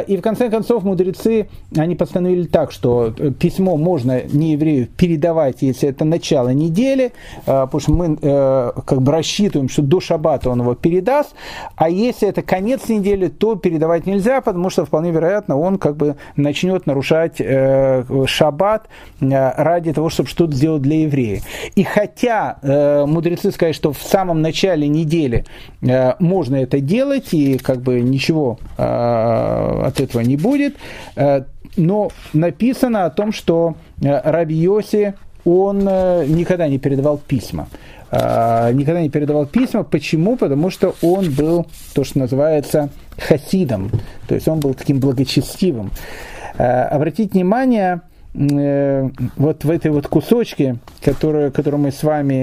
[0.08, 1.48] И в конце концов мудрецы,
[1.78, 7.12] они постановили так, что письмо можно не еврею передавать, если это начало недели,
[7.46, 11.36] потому что мы как бы рассчитываем, что до шаббата он его передаст,
[11.76, 16.16] а если это конец недели, то передавать нельзя, потому что вполне вероятно он как бы
[16.36, 17.40] начнет нарушать
[18.26, 18.88] шаббат
[19.64, 21.44] ради того, чтобы что-то сделать для евреев.
[21.76, 25.46] И хотя э, мудрецы сказали, что в самом начале недели
[25.82, 30.78] э, можно это делать, и как бы ничего э, от этого не будет,
[31.16, 31.44] э,
[31.76, 35.14] но написано о том, что э, Раби Йоси,
[35.46, 37.68] он э, никогда не передавал письма.
[38.12, 39.84] Э, никогда не передавал письма.
[39.84, 40.38] Почему?
[40.38, 43.92] Потому что он был то, что называется хасидом,
[44.28, 45.92] то есть он был таким благочестивым.
[46.58, 48.02] Э, обратите внимание,
[48.34, 52.34] вот в этой вот кусочке, который, который мы с вами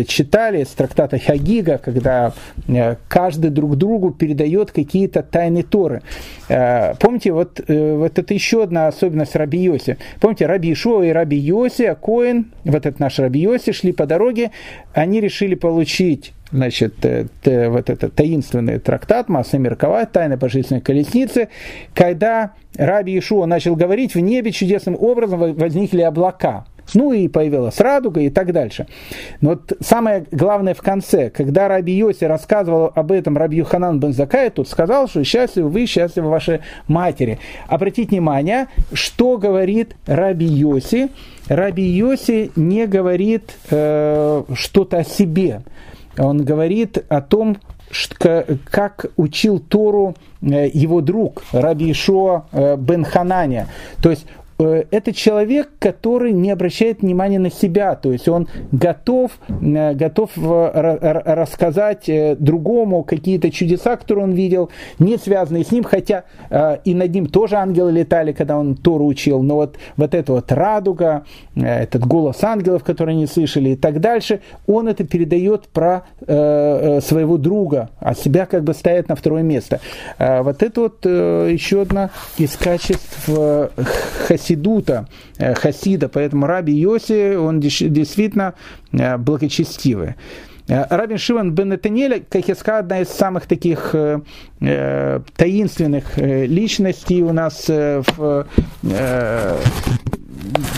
[0.00, 2.32] э, читали, с трактата Хагига, когда
[2.66, 6.02] э, каждый друг другу передает какие-то тайны Торы.
[6.48, 9.98] Э, помните, вот, э, вот это еще одна особенность Раби Йоси.
[10.18, 14.50] Помните, Раби Ишуа и Раби Йоси, Коин, вот этот наш Раби Йоси, шли по дороге,
[14.94, 21.48] они решили получить значит, т, вот этот таинственный трактат «Масса Меркова», «Тайна божественной колесницы»,
[21.94, 26.66] когда Раби Ишуа начал говорить, в небе чудесным образом возникли облака.
[26.92, 28.86] Ну и появилась радуга и так дальше.
[29.40, 34.12] Но вот самое главное в конце, когда Раби Йоси рассказывал об этом Раби Юханан бен
[34.12, 37.38] Закай, тут сказал, что счастливы вы, счастливы ваши матери.
[37.68, 41.08] Обратите внимание, что говорит Раби Йоси.
[41.48, 45.62] Раби Йоси не говорит э, что-то о себе
[46.18, 47.58] он говорит о том,
[48.70, 53.68] как учил Тору э, его друг Раби Ишуа э, бен Хананя.
[54.02, 54.26] То есть
[54.58, 61.22] это человек, который не обращает внимания на себя, то есть он готов, э, готов э,
[61.24, 66.24] рассказать другому какие-то чудеса, которые он видел, не связанные с ним, хотя
[66.84, 70.52] и над ним тоже ангелы летали, когда он Тору учил, но вот, вот эта вот
[70.52, 71.24] радуга,
[71.56, 77.90] этот голос ангелов, которые они слышали и так дальше, он это передает про своего друга,
[77.98, 79.80] а себя как бы ставит на второе место.
[80.18, 83.28] Вот это вот еще одна из качеств
[84.44, 88.54] хасидута, э, хасида, поэтому Раби Йоси, он действительно
[88.92, 90.14] э, благочестивый.
[90.68, 94.20] Э, Рабин Шиван бен Натаниэля, как я сказал, одна из самых таких э,
[95.36, 98.46] таинственных личностей у нас в,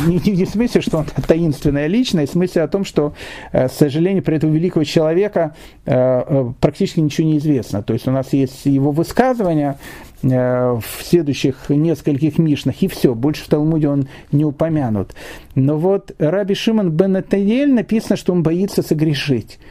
[0.07, 3.14] не, не в смысле, что он таинственная личность, в смысле о том, что,
[3.53, 5.55] к сожалению, про этого великого человека
[5.85, 7.83] практически ничего не известно.
[7.83, 9.79] То есть у нас есть его высказывания,
[10.23, 15.14] Э, в следующих нескольких мишнах, и все, больше в Талмуде он не упомянут.
[15.55, 19.64] Но вот Раби Шимон бен Натаниэль написано, что он боится согрешить э,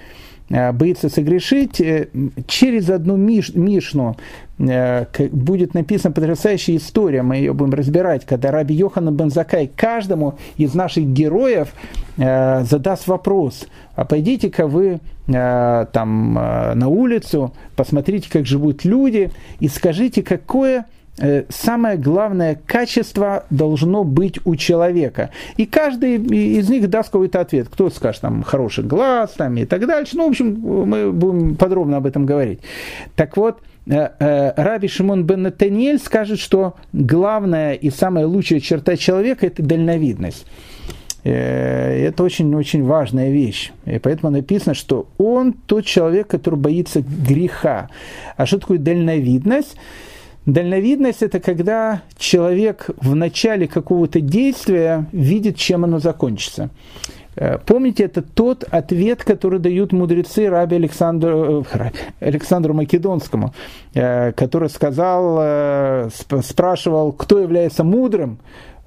[0.50, 2.08] боится согрешить, э,
[2.48, 4.16] через одну миш, Мишну
[4.58, 11.08] будет написана потрясающая история, мы ее будем разбирать, когда Раби Йохана Бензакай каждому из наших
[11.08, 11.74] героев
[12.16, 19.68] задаст вопрос, а пойдите-ка вы Э, там э, на улицу, посмотрите, как живут люди, и
[19.68, 20.84] скажите, какое э,
[21.50, 25.32] самое главное качество должно быть у человека.
[25.58, 27.70] И каждый из них даст какой-то ответ.
[27.70, 30.18] Кто скажет, там, хороший глаз, там, и так дальше.
[30.18, 32.60] Ну, в общем, мы будем подробно об этом говорить.
[33.16, 39.62] Так вот, Раби Шимон бен Натаниэль скажет, что главная и самая лучшая черта человека– это
[39.62, 40.46] дальновидность.
[41.24, 43.72] Э, это очень-очень важная вещь.
[43.86, 47.90] И поэтому написано, что он тот человек, который боится греха.
[48.38, 49.76] А что такое дальновидность?
[50.46, 56.70] Дальновидность– это когда человек в начале какого-то действия видит, чем оно закончится.
[57.36, 63.54] Э, помните, это тот ответ, который дают мудрецы раби Александру, э, Александру Македонскому,
[63.94, 68.40] который сказал, спрашивал, кто является мудрым,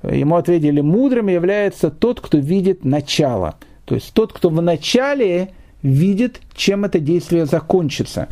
[0.03, 3.57] ему ответили, мудрым является тот, кто видит начало.
[3.85, 5.51] То есть тот, кто в начале
[5.83, 8.29] видит, чем это действие закончится.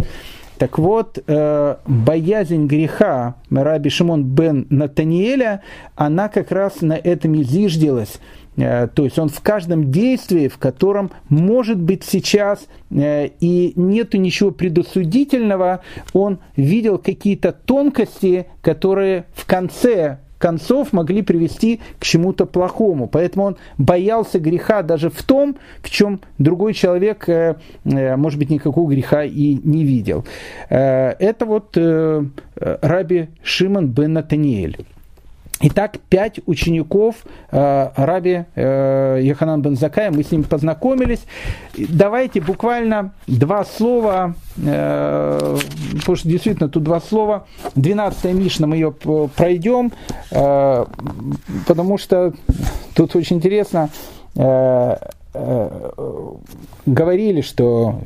[0.59, 5.63] Так вот, э, боязнь греха Раби Шимон бен Натаниэля,
[5.97, 8.21] она как раз на этом и зиждилась.
[8.57, 14.17] Э, то есть он в каждом действии, в котором может быть сейчас э, и нету
[14.17, 15.83] ничего предосудительного,
[16.15, 23.07] он видел какие-то тонкости, которые в конце концов могли привести к чему-то плохому.
[23.07, 28.51] Поэтому он боялся греха даже в том, в чем другой человек, э, э, может быть,
[28.51, 30.25] никакого греха и не видел.
[30.69, 31.77] Э, это вот
[32.57, 34.79] Раби Шимон бен Натаниэль.
[35.61, 37.17] Итак, пять учеников
[37.51, 41.25] э, Раби э, Йоханан бен Закая, мы с ними познакомились.
[41.75, 45.57] Давайте буквально два слова, э,
[45.95, 47.47] потому что действительно тут два слова.
[47.75, 49.93] 12 Мишна мы ее пройдем,
[50.31, 50.85] э,
[51.67, 52.35] потому что
[52.95, 53.89] тут очень интересно.
[54.35, 54.97] Э,
[55.33, 56.33] э,
[56.85, 57.99] говорили, что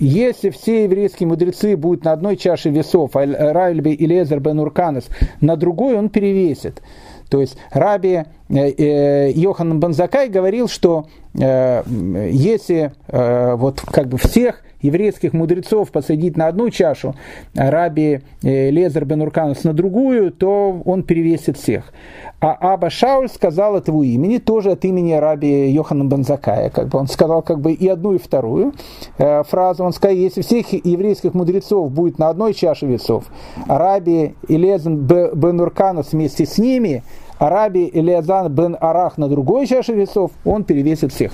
[0.00, 5.08] если все еврейские мудрецы будут на одной чаше весов, а Райльби и Лезер бен Урканес
[5.40, 6.82] на другой, он перевесит.
[7.30, 11.06] То есть Раби э, э, Йохан Банзакай говорил, что
[11.38, 11.82] э,
[12.30, 17.14] если вот как бы всех еврейских мудрецов посадить на одну чашу,
[17.56, 21.92] а Раби Лезер бен Урканус на другую, то он перевесит всех.
[22.40, 26.70] А Аба Шауль сказал от его имени, тоже от имени раби Йохана Бензакая.
[26.70, 28.72] Как бы он сказал как бы и одну, и вторую
[29.18, 29.84] э, фразу.
[29.84, 33.24] Он сказал, если всех еврейских мудрецов будет на одной чаше весов,
[33.68, 37.02] а раби Илезен Бен Урканус вместе с ними,
[37.40, 41.32] Араби Илиазан бен Арах на другой чаше весов, он перевесит всех.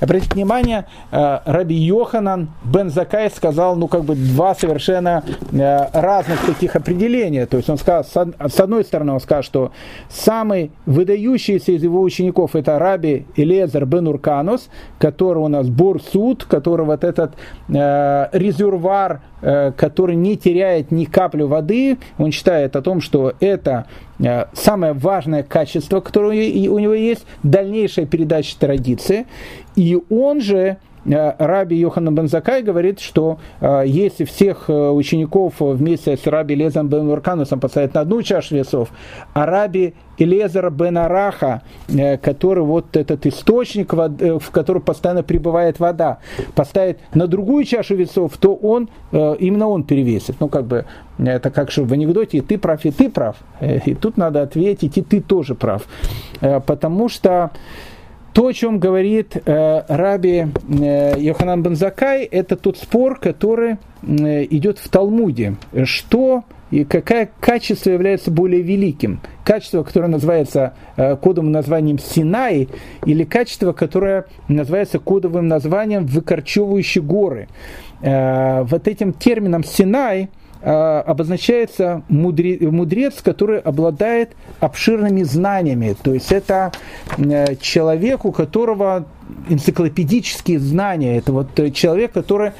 [0.00, 6.44] Обратите внимание, э, Раби Йоханан бен Закай сказал, ну, как бы два совершенно э, разных
[6.44, 7.46] таких определения.
[7.46, 9.70] То есть он сказал, с одной стороны, он сказал, что
[10.08, 16.84] самый выдающийся из его учеников это Раби Илезер бен Урканус, который у нас Бурсуд, который
[16.84, 17.34] вот этот
[17.68, 19.20] э, резервуар
[19.76, 23.84] который не теряет ни капли воды, он считает о том, что это
[24.52, 29.26] самое важное качество, которое у него есть, дальнейшая передача традиции.
[29.76, 36.16] И он же Э, Раби Йохана Бензакай говорит, что э, если всех э, учеников вместе
[36.16, 38.88] с Раби Лезом бен Урканусом поставить на одну чашу весов,
[39.34, 41.62] а Раби Элезера бен Араха,
[42.22, 46.18] который вот этот источник, в который постоянно прибывает вода,
[46.54, 50.36] поставить на другую чашу весов, то он, именно он перевесит.
[50.38, 50.84] Ну, как бы,
[51.18, 53.38] это как же в анекдоте, и ты прав, и ты прав.
[53.60, 55.82] И тут надо ответить, и ты тоже прав.
[56.40, 57.50] Потому что
[58.34, 64.78] то, о чем говорит э, Раби э, Йоханан Бензакай, это тот спор, который э, идет
[64.78, 65.54] в Талмуде.
[65.84, 69.20] Что и какое качество является более великим?
[69.44, 72.68] Качество, которое называется э, кодовым названием Синай,
[73.06, 77.46] или качество, которое называется кодовым названием выкорчевывающие горы.
[78.02, 80.28] Э, вот этим термином Синай–
[80.64, 85.94] обозначается мудрец, который обладает обширными знаниями.
[86.02, 86.72] То есть это
[87.18, 89.06] э, человек, у которого
[89.48, 91.18] энциклопедические знания.
[91.18, 92.52] Это вот человек, который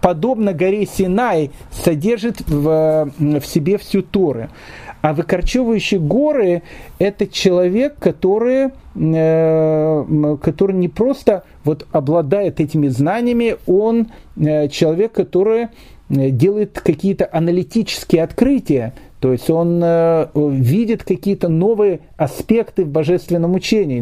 [0.00, 4.48] подобно горе Синай содержит в, в себе всю Торы.
[5.02, 6.62] А выкорчевывающие горы–
[6.98, 15.64] это человек, который, э, который не просто вот обладает этими знаниями, он э, человек, который
[15.64, 15.68] Э,
[16.08, 18.92] делает какие-то аналитические открытия,
[19.24, 23.98] то есть он э, видит какие-то новые аспекты в божественном учении.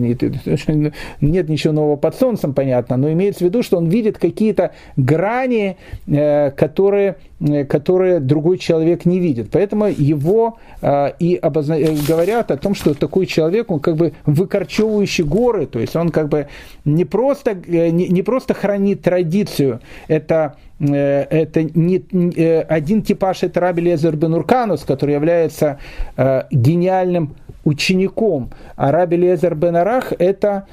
[1.20, 5.76] Нет ничего нового под солнцем, понятно, но имеется в виду, что он видит какие-то грани,
[6.08, 9.50] э, которые, э, которые другой человек не видит.
[9.52, 11.74] Поэтому его э, и обозна...
[11.74, 16.08] Э, говорят о том, что такой человек, он как бы выкорчевывающий горы, то есть он
[16.08, 16.48] как бы
[16.84, 22.02] не просто, э, не, не просто хранит традицию, это Э, это не,
[22.36, 25.78] э, один типаж это Раби Лезер бен Урканус, который является
[26.16, 30.66] э, гениальным учеником, а Раби Лезер бен Арах это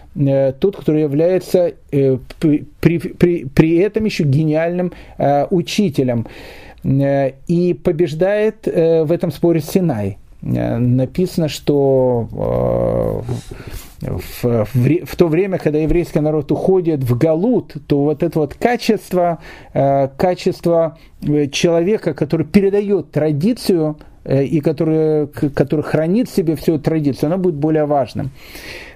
[0.59, 2.65] тот, который является при,
[2.97, 4.91] при, при этом еще гениальным
[5.51, 6.25] учителем
[6.83, 10.17] и побеждает в этом споре Синай.
[10.41, 13.23] Написано, что
[14.01, 18.53] в, в, в то время, когда еврейский народ уходит в Галут, то вот это вот
[18.53, 19.39] качество,
[19.73, 26.79] э, качество э, человека, который передает традицию э, и который, который хранит в себе всю
[26.79, 28.31] традицию, оно будет более важным.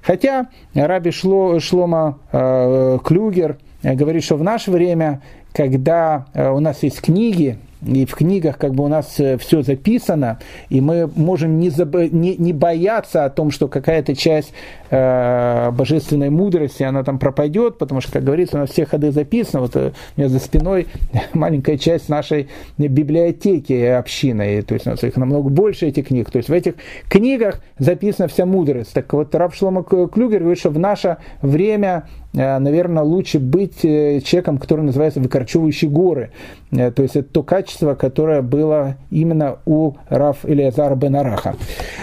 [0.02, 5.22] Хотя Раби Шло, Шлома Клюгер говорит, что в наше время,
[5.54, 10.40] когда у нас есть книги, и в книгах как бы у нас э, все записано,
[10.70, 11.96] и мы можем не, заб...
[12.12, 14.54] не, не бояться о том, что какая-то часть
[14.90, 19.62] э, божественной мудрости, она там пропадет, потому что, как говорится, у нас все ходы записаны,
[19.62, 20.88] вот э, у меня за спиной
[21.34, 26.32] маленькая часть нашей библиотеки общины, и, то есть у нас их намного больше, этих книг,
[26.32, 26.76] то есть в этих
[27.10, 28.94] книгах записана вся мудрость.
[28.94, 34.20] Так вот, Раб Шлома Клюгер говорит, что в наше время Э, наверное, лучше быть э,
[34.22, 36.32] человеком, который называется выкорчевывающий горы.
[36.72, 41.56] Э, то есть это то качество, которое было именно у Раф Илиазара бен Араха.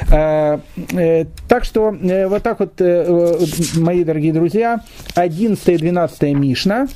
[0.08, 1.94] Так что
[2.28, 2.80] вот так вот,
[3.76, 4.80] мои дорогие друзья,
[5.14, 6.86] 11 и 12 Мишна,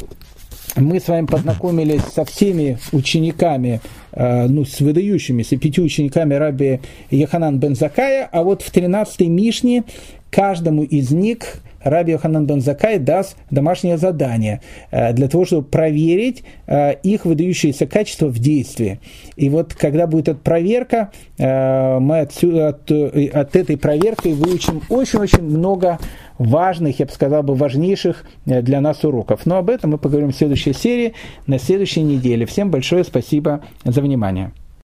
[0.77, 3.81] мы с вами познакомились со всеми учениками,
[4.17, 9.85] ну, с выдающимися пяти учениками раби Яханан бен Закая, а вот в 13 Мишне
[10.31, 16.43] каждому из них Раби Йоханан бен Закай даст домашнее задание э, для того, чтобы проверить
[16.67, 19.01] э, их выдающиеся качества в действии.
[19.37, 25.43] И вот когда будет эта проверка, э, мы отсюда, от, от этой проверки выучим очень-очень
[25.43, 25.99] много
[26.39, 29.45] важных, я бы сказал бы, важнейших для нас уроков.
[29.45, 31.15] Но об этом мы поговорим в следующей серии,
[31.47, 32.47] на следующей неделе.
[32.47, 34.53] Всем большое спасибо за внимание.